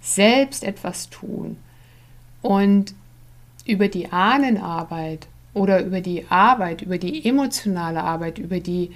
selbst 0.00 0.62
etwas 0.62 1.10
tun. 1.10 1.56
Und 2.42 2.94
über 3.66 3.88
die 3.88 4.12
Ahnenarbeit 4.12 5.26
oder 5.54 5.84
über 5.84 6.00
die 6.00 6.26
Arbeit, 6.28 6.82
über 6.82 6.98
die 6.98 7.24
emotionale 7.24 8.02
Arbeit, 8.02 8.38
über 8.38 8.60
die 8.60 8.90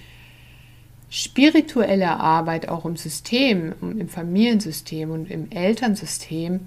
spirituelle 1.08 2.20
Arbeit 2.20 2.68
auch 2.68 2.84
im 2.84 2.96
System, 2.96 3.72
im 3.80 4.08
Familiensystem 4.08 5.10
und 5.10 5.30
im 5.30 5.50
Elternsystem, 5.50 6.60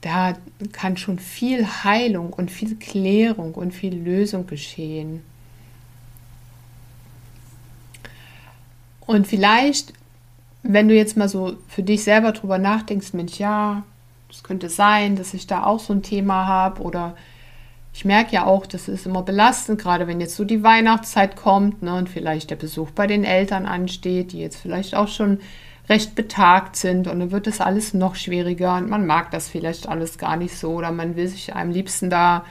da 0.00 0.34
kann 0.70 0.96
schon 0.96 1.18
viel 1.18 1.66
Heilung 1.66 2.32
und 2.32 2.50
viel 2.50 2.76
Klärung 2.76 3.54
und 3.54 3.72
viel 3.72 3.94
Lösung 3.96 4.46
geschehen. 4.46 5.22
Und 9.00 9.26
vielleicht, 9.26 9.94
wenn 10.62 10.86
du 10.86 10.94
jetzt 10.94 11.16
mal 11.16 11.28
so 11.28 11.56
für 11.66 11.82
dich 11.82 12.04
selber 12.04 12.32
drüber 12.32 12.58
nachdenkst, 12.58 13.14
Mensch, 13.14 13.38
ja, 13.38 13.82
es 14.30 14.42
könnte 14.42 14.68
sein, 14.68 15.16
dass 15.16 15.34
ich 15.34 15.46
da 15.46 15.64
auch 15.64 15.80
so 15.80 15.94
ein 15.94 16.02
Thema 16.02 16.46
habe 16.46 16.82
oder 16.82 17.16
ich 17.98 18.04
merke 18.04 18.32
ja 18.32 18.46
auch, 18.46 18.64
das 18.64 18.86
ist 18.86 19.06
immer 19.06 19.24
belastend, 19.24 19.80
gerade 19.80 20.06
wenn 20.06 20.20
jetzt 20.20 20.36
so 20.36 20.44
die 20.44 20.62
Weihnachtszeit 20.62 21.34
kommt 21.34 21.82
ne, 21.82 21.96
und 21.96 22.08
vielleicht 22.08 22.48
der 22.48 22.54
Besuch 22.54 22.92
bei 22.92 23.08
den 23.08 23.24
Eltern 23.24 23.66
ansteht, 23.66 24.30
die 24.30 24.38
jetzt 24.38 24.60
vielleicht 24.60 24.94
auch 24.94 25.08
schon 25.08 25.40
recht 25.88 26.14
betagt 26.14 26.76
sind 26.76 27.08
und 27.08 27.18
dann 27.18 27.32
wird 27.32 27.48
das 27.48 27.60
alles 27.60 27.94
noch 27.94 28.14
schwieriger 28.14 28.76
und 28.76 28.88
man 28.88 29.04
mag 29.04 29.32
das 29.32 29.48
vielleicht 29.48 29.88
alles 29.88 30.16
gar 30.16 30.36
nicht 30.36 30.56
so 30.56 30.74
oder 30.74 30.92
man 30.92 31.16
will 31.16 31.26
sich 31.26 31.56
am 31.56 31.72
liebsten 31.72 32.08
da 32.08 32.44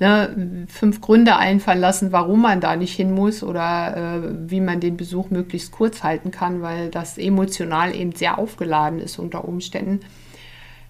ne, 0.00 0.66
fünf 0.66 1.00
Gründe 1.00 1.36
einfallen 1.36 1.78
lassen, 1.78 2.10
warum 2.10 2.42
man 2.42 2.60
da 2.60 2.74
nicht 2.74 2.96
hin 2.96 3.12
muss 3.12 3.44
oder 3.44 3.96
äh, 3.96 4.50
wie 4.50 4.60
man 4.60 4.80
den 4.80 4.96
Besuch 4.96 5.30
möglichst 5.30 5.70
kurz 5.70 6.02
halten 6.02 6.32
kann, 6.32 6.60
weil 6.60 6.90
das 6.90 7.18
emotional 7.18 7.94
eben 7.94 8.16
sehr 8.16 8.36
aufgeladen 8.36 8.98
ist 8.98 9.20
unter 9.20 9.46
Umständen. 9.46 10.00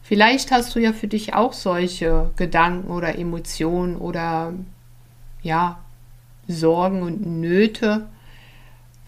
Vielleicht 0.09 0.53
hast 0.53 0.73
du 0.77 0.79
ja 0.79 0.93
für 0.93 1.09
dich 1.09 1.35
auch 1.35 1.53
solche 1.53 2.31
Gedanken 2.37 2.93
oder 2.93 3.19
Emotionen 3.19 3.97
oder 3.97 4.53
ja, 5.43 5.81
Sorgen 6.47 7.03
und 7.03 7.27
Nöte, 7.27 8.07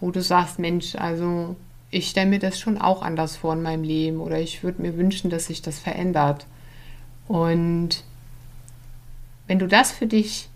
wo 0.01 0.11
du 0.11 0.20
sagst, 0.20 0.59
Mensch, 0.59 0.96
also 0.96 1.55
ich 1.92 2.09
stelle 2.11 2.28
mir 2.28 2.40
das 2.40 2.59
schon 2.59 2.78
auch 2.78 3.03
anders 3.03 3.36
vor 3.36 3.53
in 3.53 3.62
meinem 3.62 3.84
Leben 3.84 4.18
oder 4.18 4.40
ich 4.40 4.64
würde 4.64 4.82
mir 4.82 4.96
wünschen, 4.96 5.30
dass 5.30 5.46
sich 5.46 5.62
das 5.62 5.78
verändert. 5.78 6.46
Und 7.28 8.03
wenn 9.46 9.61
du 9.61 9.68
das 9.68 9.92
für 9.92 10.09
dich 10.09 10.49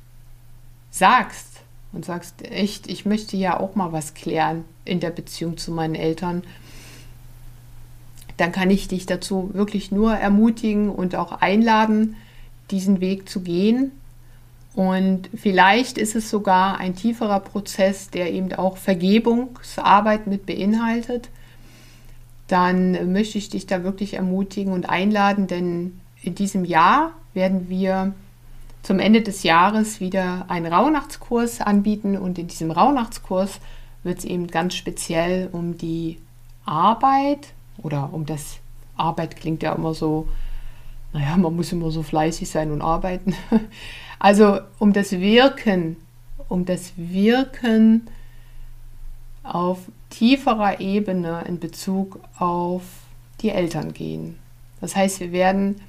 sagst 0.91 1.61
und 1.93 2.05
sagst, 2.05 2.43
echt, 2.51 2.89
ich 2.89 3.07
möchte 3.07 3.37
ja 3.37 3.61
auch 3.61 3.77
mal 3.77 3.93
was 3.93 4.15
klären 4.15 4.65
in 4.85 4.99
der 4.99 5.11
Beziehung 5.11 5.57
zu 5.57 5.71
meinen 5.71 5.95
Eltern, 5.95 6.43
dann 8.43 8.51
kann 8.51 8.71
ich 8.71 8.89
dich 8.89 9.07
dazu 9.07 9.51
wirklich 9.53 9.93
nur 9.93 10.15
ermutigen 10.15 10.91
und 10.91 11.15
auch 11.15 11.41
einladen, 11.41 12.17
diesen 12.73 13.01
Weg 13.01 13.29
zu 13.29 13.41
gehen. 13.41 13.93
Und 14.75 15.31
vielleicht 15.33 15.97
ist 15.97 16.17
es 16.17 16.29
sogar 16.29 16.79
ein 16.79 16.97
tieferer 16.97 17.39
Prozess, 17.39 18.11
der 18.11 18.33
eben 18.33 18.53
auch 18.53 18.79
Vergebungsarbeit 18.79 20.27
mit 20.27 20.45
beinhaltet. 20.45 21.29
Dann 22.49 23.13
möchte 23.13 23.39
ich 23.39 23.49
dich 23.49 23.67
da 23.67 23.85
wirklich 23.85 24.15
ermutigen 24.15 24.73
und 24.73 24.91
einladen, 24.91 25.47
denn 25.47 26.01
in 26.21 26.35
diesem 26.35 26.65
Jahr 26.65 27.13
werden 27.35 27.69
wir 27.69 28.13
zum 28.83 28.99
Ende 28.99 29.23
des 29.23 29.45
Jahres 29.45 30.01
wieder 30.01 30.47
einen 30.49 30.67
Rauhnachtskurs 30.67 31.61
anbieten 31.61 32.19
und 32.19 32.41
in 32.41 32.49
diesem 32.49 32.73
Rauhnachtskurs 32.73 33.61
wird 34.03 34.19
es 34.19 34.25
eben 34.25 34.49
ganz 34.49 34.75
speziell 34.75 35.49
um 35.53 35.79
die 35.79 36.19
Arbeit 36.65 37.53
oder 37.79 38.13
um 38.13 38.27
das 38.27 38.59
Arbeit 38.97 39.37
klingt 39.37 39.63
ja 39.63 39.73
immer 39.73 39.95
so, 39.95 40.29
naja, 41.13 41.37
man 41.37 41.55
muss 41.55 41.73
immer 41.73 41.91
so 41.91 42.03
fleißig 42.03 42.49
sein 42.49 42.71
und 42.71 42.83
arbeiten. 42.83 43.35
Also 44.19 44.61
um 44.79 44.93
das 44.93 45.11
Wirken, 45.11 45.97
um 46.49 46.65
das 46.65 46.93
Wirken 46.97 48.07
auf 49.43 49.81
tieferer 50.11 50.79
Ebene 50.79 51.43
in 51.49 51.59
Bezug 51.59 52.21
auf 52.39 52.85
die 53.41 53.51
Eltern 53.51 53.93
gehen. 53.93 54.39
Das 54.81 54.95
heißt, 54.95 55.19
wir 55.19 55.33
werden 55.33 55.81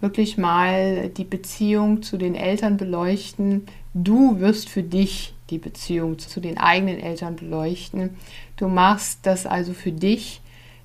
wirklich 0.00 0.38
mal 0.38 1.08
die 1.08 1.24
Beziehung 1.24 2.02
zu 2.02 2.16
den 2.18 2.36
Eltern 2.36 2.76
beleuchten. 2.76 3.66
Du 3.94 4.38
wirst 4.38 4.68
für 4.68 4.84
dich 4.84 5.34
die 5.50 5.58
Beziehung 5.58 6.20
zu 6.20 6.40
den 6.40 6.58
eigenen 6.58 7.00
Eltern 7.00 7.36
beleuchten. 7.36 8.10
Du 8.56 8.68
machst 8.68 9.20
das 9.24 9.44
also 9.44 9.72
für 9.72 9.92
dich 9.92 10.40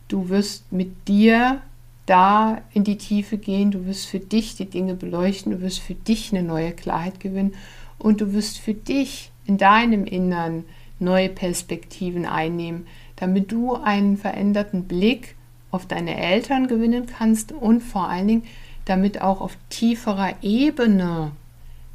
Du 0.07 0.29
wirst 0.29 0.71
mit 0.71 1.07
dir 1.07 1.61
da 2.05 2.61
in 2.73 2.83
die 2.83 2.97
Tiefe 2.97 3.37
gehen, 3.37 3.71
du 3.71 3.85
wirst 3.85 4.05
für 4.07 4.19
dich 4.19 4.55
die 4.55 4.69
Dinge 4.69 4.95
beleuchten, 4.95 5.51
du 5.51 5.61
wirst 5.61 5.79
für 5.79 5.95
dich 5.95 6.31
eine 6.31 6.43
neue 6.43 6.71
Klarheit 6.71 7.19
gewinnen 7.19 7.53
und 7.99 8.21
du 8.21 8.33
wirst 8.33 8.59
für 8.59 8.73
dich 8.73 9.31
in 9.45 9.57
deinem 9.57 10.05
Innern 10.05 10.63
neue 10.99 11.29
Perspektiven 11.29 12.25
einnehmen, 12.25 12.87
damit 13.17 13.51
du 13.51 13.75
einen 13.75 14.17
veränderten 14.17 14.85
Blick 14.85 15.35
auf 15.71 15.85
deine 15.85 16.17
Eltern 16.17 16.67
gewinnen 16.67 17.05
kannst 17.05 17.51
und 17.51 17.81
vor 17.81 18.07
allen 18.07 18.27
Dingen 18.27 18.43
damit 18.85 19.21
auch 19.21 19.41
auf 19.41 19.57
tieferer 19.69 20.35
Ebene 20.41 21.31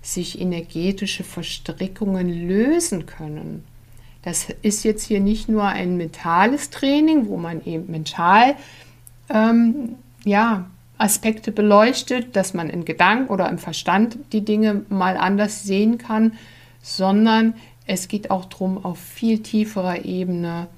sich 0.03 0.41
energetische 0.41 1.25
Verstrickungen 1.25 2.49
lösen 2.49 3.07
können. 3.07 3.65
Das 4.23 4.49
ist 4.63 4.85
jetzt 4.85 5.05
hier 5.05 5.21
nicht 5.21 5.49
nur 5.49 5.65
ein 5.65 5.97
mentales 5.97 6.71
Training, 6.71 7.29
wo 7.29 7.37
man 7.37 7.65
eben 7.65 7.91
mental 7.91 8.55
ähm, 9.29 9.97
ja, 10.25 10.67
Aspekte 10.97 11.51
beleuchtet, 11.51 12.37
dass 12.37 12.55
man 12.55 12.71
in 12.71 12.85
Gedanken 12.85 13.33
oder 13.33 13.49
im 13.49 13.59
Verstand 13.59 14.19
die 14.33 14.45
Dinge 14.45 14.83
mal 14.89 15.17
anders 15.17 15.65
sehen 15.65 15.99
kann, 15.99 16.35
sondern 16.81 17.55
es 17.87 18.07
geht 18.07 18.31
auch 18.31 18.45
darum, 18.45 18.85
auf 18.85 18.99
viel 18.99 19.41
tieferer 19.41 20.05
Ebene 20.05 20.69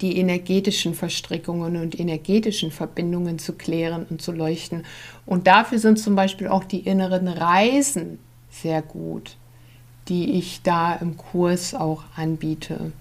die 0.00 0.18
energetischen 0.18 0.94
Verstrickungen 0.94 1.76
und 1.76 1.98
energetischen 1.98 2.72
Verbindungen 2.72 3.38
zu 3.38 3.52
klären 3.52 4.04
und 4.10 4.20
zu 4.20 4.32
leuchten. 4.32 4.84
Und 5.26 5.46
dafür 5.46 5.78
sind 5.78 6.00
zum 6.00 6.16
Beispiel 6.16 6.48
auch 6.48 6.64
die 6.64 6.80
inneren 6.80 7.28
Reisen 7.28 8.18
sehr 8.50 8.82
gut 8.82 9.36
die 10.08 10.32
ich 10.32 10.62
da 10.62 10.94
im 10.94 11.16
Kurs 11.16 11.74
auch 11.74 12.04
anbiete. 12.16 12.92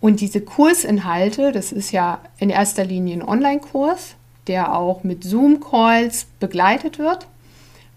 Und 0.00 0.20
diese 0.20 0.42
Kursinhalte, 0.42 1.50
das 1.50 1.72
ist 1.72 1.90
ja 1.90 2.20
in 2.38 2.50
erster 2.50 2.84
Linie 2.84 3.16
ein 3.16 3.22
Online-Kurs, 3.22 4.16
der 4.46 4.76
auch 4.76 5.02
mit 5.02 5.24
Zoom-Calls 5.24 6.26
begleitet 6.40 6.98
wird. 6.98 7.26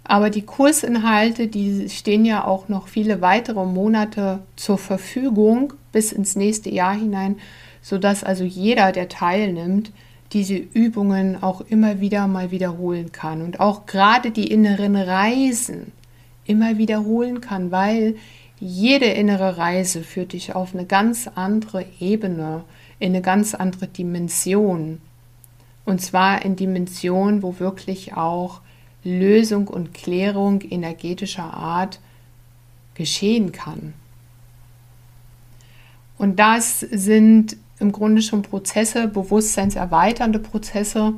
Aber 0.06 0.30
die 0.30 0.44
Kursinhalte, 0.44 1.48
die 1.48 1.90
stehen 1.90 2.24
ja 2.24 2.46
auch 2.46 2.70
noch 2.70 2.88
viele 2.88 3.22
weitere 3.22 3.66
Monate 3.66 4.40
zur 4.56 4.78
Verfügung 4.78 5.74
bis 5.92 6.14
ins 6.14 6.38
nächste 6.38 6.70
Jahr 6.70 6.94
hinein, 6.94 7.36
sodass 7.82 8.24
also 8.24 8.46
jeder, 8.46 8.94
der 8.94 9.10
teilnimmt, 9.10 9.92
diese 10.32 10.56
Übungen 10.56 11.42
auch 11.44 11.62
immer 11.62 12.00
wieder 12.00 12.28
mal 12.28 12.52
wiederholen 12.52 13.12
kann. 13.12 13.42
Und 13.42 13.60
auch 13.60 13.86
gerade 13.86 14.32
die 14.32 14.48
inneren 14.48 14.96
Reisen, 14.96 15.92
immer 16.48 16.78
wiederholen 16.78 17.42
kann, 17.42 17.72
weil 17.72 18.16
jede 18.60 19.06
innere 19.06 19.58
Reise 19.58 20.04
führt 20.04 20.34
dich 20.34 20.56
auf 20.56 20.74
eine 20.74 20.86
ganz 20.86 21.30
andere 21.36 21.86
Ebene, 22.00 22.64
in 23.00 23.10
eine 23.10 23.22
ganz 23.22 23.54
andere 23.54 23.88
Dimension. 23.88 25.00
Und 25.86 26.02
zwar 26.02 26.44
in 26.44 26.56
Dimensionen, 26.56 27.44
wo 27.44 27.60
wirklich 27.60 28.16
auch 28.16 28.62
Lösung 29.04 29.68
und 29.68 29.94
Klärung 29.94 30.62
energetischer 30.62 31.54
Art 31.54 32.00
geschehen 32.96 33.52
kann. 33.52 33.94
Und 36.18 36.40
das 36.40 36.80
sind 36.80 37.58
im 37.80 37.92
Grunde 37.92 38.24
schon 38.24 38.42
Prozesse, 38.42 39.08
bewusstseinserweiternde 39.08 40.40
Prozesse, 40.40 41.14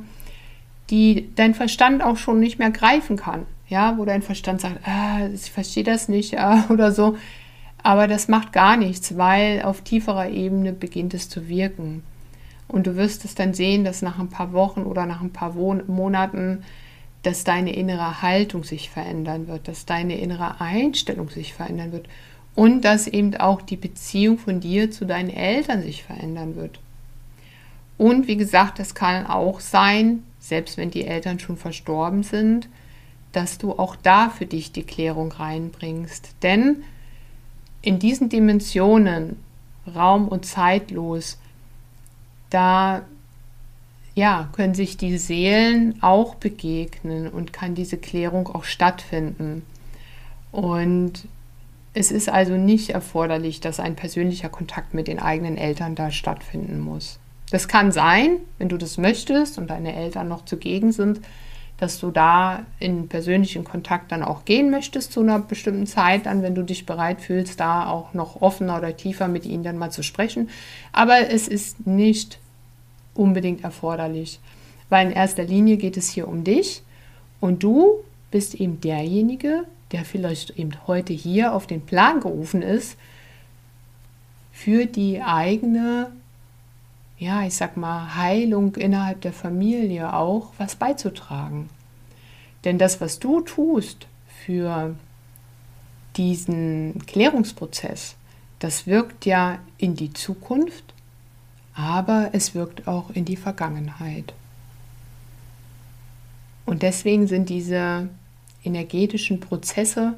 die 0.90 1.30
dein 1.36 1.54
Verstand 1.54 2.02
auch 2.02 2.18
schon 2.18 2.38
nicht 2.38 2.58
mehr 2.58 2.70
greifen 2.70 3.16
kann 3.16 3.46
ja, 3.70 3.96
wo 3.96 4.04
dein 4.04 4.22
Verstand 4.22 4.60
sagt, 4.60 4.86
ah, 4.86 5.26
ich 5.32 5.50
verstehe 5.50 5.84
das 5.84 6.08
nicht 6.08 6.32
ja, 6.32 6.66
oder 6.70 6.92
so. 6.92 7.16
Aber 7.82 8.06
das 8.08 8.28
macht 8.28 8.52
gar 8.52 8.76
nichts, 8.76 9.16
weil 9.16 9.62
auf 9.62 9.80
tieferer 9.80 10.28
Ebene 10.28 10.72
beginnt 10.74 11.14
es 11.14 11.30
zu 11.30 11.48
wirken. 11.48 12.02
Und 12.68 12.86
du 12.86 12.96
wirst 12.96 13.24
es 13.24 13.34
dann 13.34 13.54
sehen, 13.54 13.84
dass 13.84 14.02
nach 14.02 14.18
ein 14.18 14.28
paar 14.28 14.52
Wochen 14.52 14.82
oder 14.82 15.06
nach 15.06 15.22
ein 15.22 15.32
paar 15.32 15.54
Monaten, 15.54 16.62
dass 17.22 17.44
deine 17.44 17.74
innere 17.74 18.22
Haltung 18.22 18.64
sich 18.64 18.90
verändern 18.90 19.48
wird, 19.48 19.66
dass 19.66 19.86
deine 19.86 20.18
innere 20.18 20.60
Einstellung 20.60 21.30
sich 21.30 21.54
verändern 21.54 21.92
wird 21.92 22.08
und 22.54 22.84
dass 22.84 23.06
eben 23.06 23.36
auch 23.36 23.62
die 23.62 23.76
Beziehung 23.76 24.38
von 24.38 24.60
dir 24.60 24.90
zu 24.90 25.04
deinen 25.04 25.30
Eltern 25.30 25.82
sich 25.82 26.02
verändern 26.02 26.56
wird. 26.56 26.80
Und 27.98 28.28
wie 28.28 28.36
gesagt, 28.36 28.78
das 28.78 28.94
kann 28.94 29.26
auch 29.26 29.60
sein, 29.60 30.22
selbst 30.38 30.78
wenn 30.78 30.90
die 30.90 31.06
Eltern 31.06 31.38
schon 31.38 31.56
verstorben 31.56 32.22
sind, 32.22 32.68
dass 33.32 33.58
du 33.58 33.72
auch 33.72 33.96
da 33.96 34.30
für 34.30 34.46
dich 34.46 34.72
die 34.72 34.82
Klärung 34.82 35.32
reinbringst. 35.32 36.34
Denn 36.42 36.82
in 37.82 37.98
diesen 37.98 38.28
Dimensionen, 38.28 39.36
Raum 39.94 40.28
und 40.28 40.44
zeitlos, 40.44 41.38
da 42.50 43.02
ja, 44.14 44.48
können 44.52 44.74
sich 44.74 44.96
die 44.96 45.16
Seelen 45.18 46.02
auch 46.02 46.34
begegnen 46.34 47.28
und 47.28 47.52
kann 47.52 47.74
diese 47.74 47.96
Klärung 47.96 48.48
auch 48.48 48.64
stattfinden. 48.64 49.64
Und 50.52 51.28
es 51.94 52.10
ist 52.10 52.28
also 52.28 52.56
nicht 52.56 52.90
erforderlich, 52.90 53.60
dass 53.60 53.80
ein 53.80 53.96
persönlicher 53.96 54.48
Kontakt 54.48 54.94
mit 54.94 55.08
den 55.08 55.20
eigenen 55.20 55.56
Eltern 55.56 55.94
da 55.94 56.10
stattfinden 56.10 56.80
muss. 56.80 57.18
Das 57.50 57.66
kann 57.66 57.92
sein, 57.92 58.36
wenn 58.58 58.68
du 58.68 58.76
das 58.76 58.98
möchtest 58.98 59.58
und 59.58 59.70
deine 59.70 59.94
Eltern 59.94 60.28
noch 60.28 60.44
zugegen 60.44 60.92
sind, 60.92 61.20
dass 61.80 61.98
du 61.98 62.10
da 62.10 62.66
in 62.78 63.08
persönlichen 63.08 63.64
Kontakt 63.64 64.12
dann 64.12 64.22
auch 64.22 64.44
gehen 64.44 64.70
möchtest 64.70 65.12
zu 65.12 65.20
einer 65.20 65.38
bestimmten 65.38 65.86
Zeit, 65.86 66.26
dann, 66.26 66.42
wenn 66.42 66.54
du 66.54 66.62
dich 66.62 66.84
bereit 66.84 67.22
fühlst, 67.22 67.58
da 67.58 67.88
auch 67.88 68.12
noch 68.12 68.42
offener 68.42 68.76
oder 68.76 68.94
tiefer 68.94 69.28
mit 69.28 69.46
ihnen 69.46 69.64
dann 69.64 69.78
mal 69.78 69.90
zu 69.90 70.02
sprechen. 70.02 70.50
Aber 70.92 71.30
es 71.30 71.48
ist 71.48 71.86
nicht 71.86 72.38
unbedingt 73.14 73.64
erforderlich, 73.64 74.40
weil 74.90 75.06
in 75.06 75.12
erster 75.12 75.44
Linie 75.44 75.78
geht 75.78 75.96
es 75.96 76.10
hier 76.10 76.28
um 76.28 76.44
dich 76.44 76.82
und 77.40 77.62
du 77.62 78.04
bist 78.30 78.54
eben 78.54 78.82
derjenige, 78.82 79.64
der 79.92 80.04
vielleicht 80.04 80.50
eben 80.58 80.72
heute 80.86 81.14
hier 81.14 81.54
auf 81.54 81.66
den 81.66 81.80
Plan 81.80 82.20
gerufen 82.20 82.60
ist, 82.60 82.98
für 84.52 84.84
die 84.84 85.22
eigene, 85.22 86.12
ja, 87.20 87.44
ich 87.44 87.54
sag 87.54 87.76
mal, 87.76 88.16
Heilung 88.16 88.74
innerhalb 88.74 89.20
der 89.20 89.32
Familie 89.32 90.12
auch 90.12 90.50
was 90.58 90.74
beizutragen. 90.74 91.70
Denn 92.64 92.78
das, 92.78 93.00
was 93.00 93.20
du 93.20 93.40
tust 93.42 94.08
für 94.44 94.96
diesen 96.16 97.06
Klärungsprozess, 97.06 98.16
das 98.58 98.88
wirkt 98.88 99.24
ja 99.24 99.60
in 99.78 99.94
die 99.94 100.12
Zukunft 100.12 100.92
aber 101.80 102.30
es 102.32 102.54
wirkt 102.54 102.86
auch 102.86 103.10
in 103.10 103.24
die 103.24 103.36
Vergangenheit. 103.36 104.34
Und 106.66 106.82
deswegen 106.82 107.26
sind 107.26 107.48
diese 107.48 108.08
energetischen 108.64 109.40
Prozesse 109.40 110.14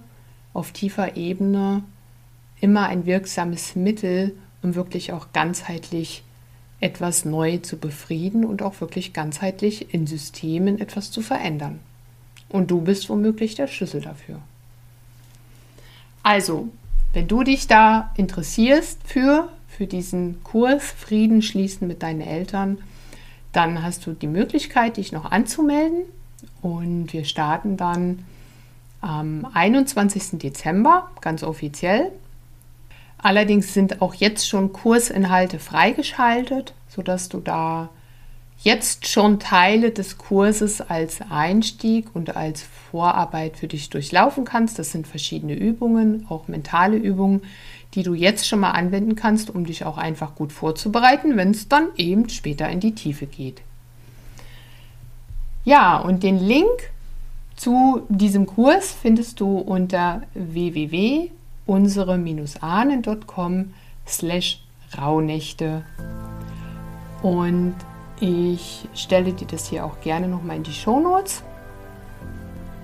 auf 0.52 0.72
tiefer 0.72 1.16
Ebene 1.16 1.82
immer 2.60 2.86
ein 2.86 3.06
wirksames 3.06 3.76
Mittel, 3.76 4.36
um 4.62 4.74
wirklich 4.74 5.12
auch 5.12 5.28
ganzheitlich 5.32 6.24
etwas 6.82 7.24
neu 7.24 7.58
zu 7.58 7.78
befrieden 7.78 8.44
und 8.44 8.60
auch 8.60 8.80
wirklich 8.80 9.12
ganzheitlich 9.12 9.94
in 9.94 10.06
Systemen 10.06 10.80
etwas 10.80 11.10
zu 11.10 11.22
verändern. 11.22 11.78
Und 12.48 12.70
du 12.70 12.80
bist 12.80 13.08
womöglich 13.08 13.54
der 13.54 13.68
Schlüssel 13.68 14.00
dafür. 14.00 14.40
Also, 16.22 16.68
wenn 17.12 17.28
du 17.28 17.42
dich 17.42 17.66
da 17.66 18.12
interessierst 18.16 18.98
für, 19.04 19.48
für 19.68 19.86
diesen 19.86 20.42
Kurs 20.42 20.82
Frieden 20.82 21.42
schließen 21.42 21.86
mit 21.86 22.02
deinen 22.02 22.20
Eltern, 22.20 22.78
dann 23.52 23.82
hast 23.82 24.06
du 24.06 24.12
die 24.12 24.26
Möglichkeit, 24.26 24.96
dich 24.96 25.12
noch 25.12 25.30
anzumelden. 25.30 26.02
Und 26.62 27.12
wir 27.12 27.24
starten 27.24 27.76
dann 27.76 28.24
am 29.00 29.46
21. 29.52 30.38
Dezember, 30.38 31.10
ganz 31.20 31.42
offiziell. 31.42 32.12
Allerdings 33.22 33.72
sind 33.72 34.02
auch 34.02 34.14
jetzt 34.14 34.48
schon 34.48 34.72
Kursinhalte 34.72 35.60
freigeschaltet, 35.60 36.74
sodass 36.88 37.28
du 37.28 37.38
da 37.38 37.88
jetzt 38.62 39.08
schon 39.08 39.38
Teile 39.38 39.90
des 39.90 40.18
Kurses 40.18 40.80
als 40.80 41.20
Einstieg 41.30 42.14
und 42.14 42.36
als 42.36 42.62
Vorarbeit 42.62 43.56
für 43.56 43.68
dich 43.68 43.90
durchlaufen 43.90 44.44
kannst. 44.44 44.78
Das 44.78 44.92
sind 44.92 45.06
verschiedene 45.06 45.54
Übungen, 45.54 46.26
auch 46.28 46.48
mentale 46.48 46.96
Übungen, 46.96 47.42
die 47.94 48.02
du 48.02 48.14
jetzt 48.14 48.46
schon 48.46 48.60
mal 48.60 48.72
anwenden 48.72 49.16
kannst, 49.16 49.50
um 49.50 49.66
dich 49.66 49.84
auch 49.84 49.98
einfach 49.98 50.34
gut 50.34 50.52
vorzubereiten, 50.52 51.36
wenn 51.36 51.50
es 51.50 51.68
dann 51.68 51.88
eben 51.96 52.28
später 52.28 52.68
in 52.68 52.80
die 52.80 52.94
Tiefe 52.94 53.26
geht. 53.26 53.62
Ja, 55.64 55.98
und 55.98 56.22
den 56.22 56.38
Link 56.38 56.90
zu 57.56 58.02
diesem 58.08 58.46
Kurs 58.46 58.92
findest 58.92 59.40
du 59.40 59.58
unter 59.58 60.22
www.unsere-ahnen.com 61.66 63.74
slash 64.06 64.62
Rauhnächte. 64.98 65.84
Und 67.22 67.74
ich 68.20 68.88
stelle 68.94 69.32
dir 69.32 69.46
das 69.46 69.68
hier 69.68 69.84
auch 69.84 70.00
gerne 70.00 70.28
nochmal 70.28 70.56
in 70.56 70.62
die 70.64 70.72
Show 70.72 71.00
Notes. 71.00 71.42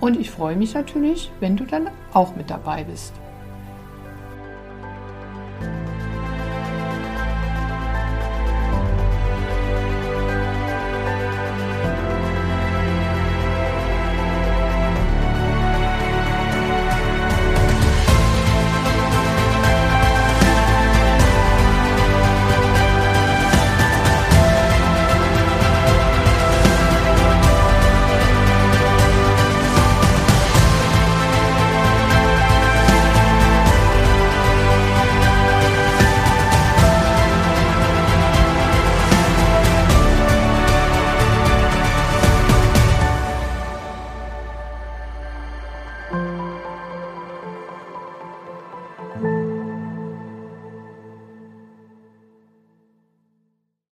Und 0.01 0.19
ich 0.19 0.31
freue 0.31 0.57
mich 0.57 0.75
natürlich, 0.75 1.31
wenn 1.41 1.57
du 1.57 1.65
dann 1.65 1.89
auch 2.13 2.37
mit 2.37 2.51
dabei 2.51 2.85
bist. 2.85 3.13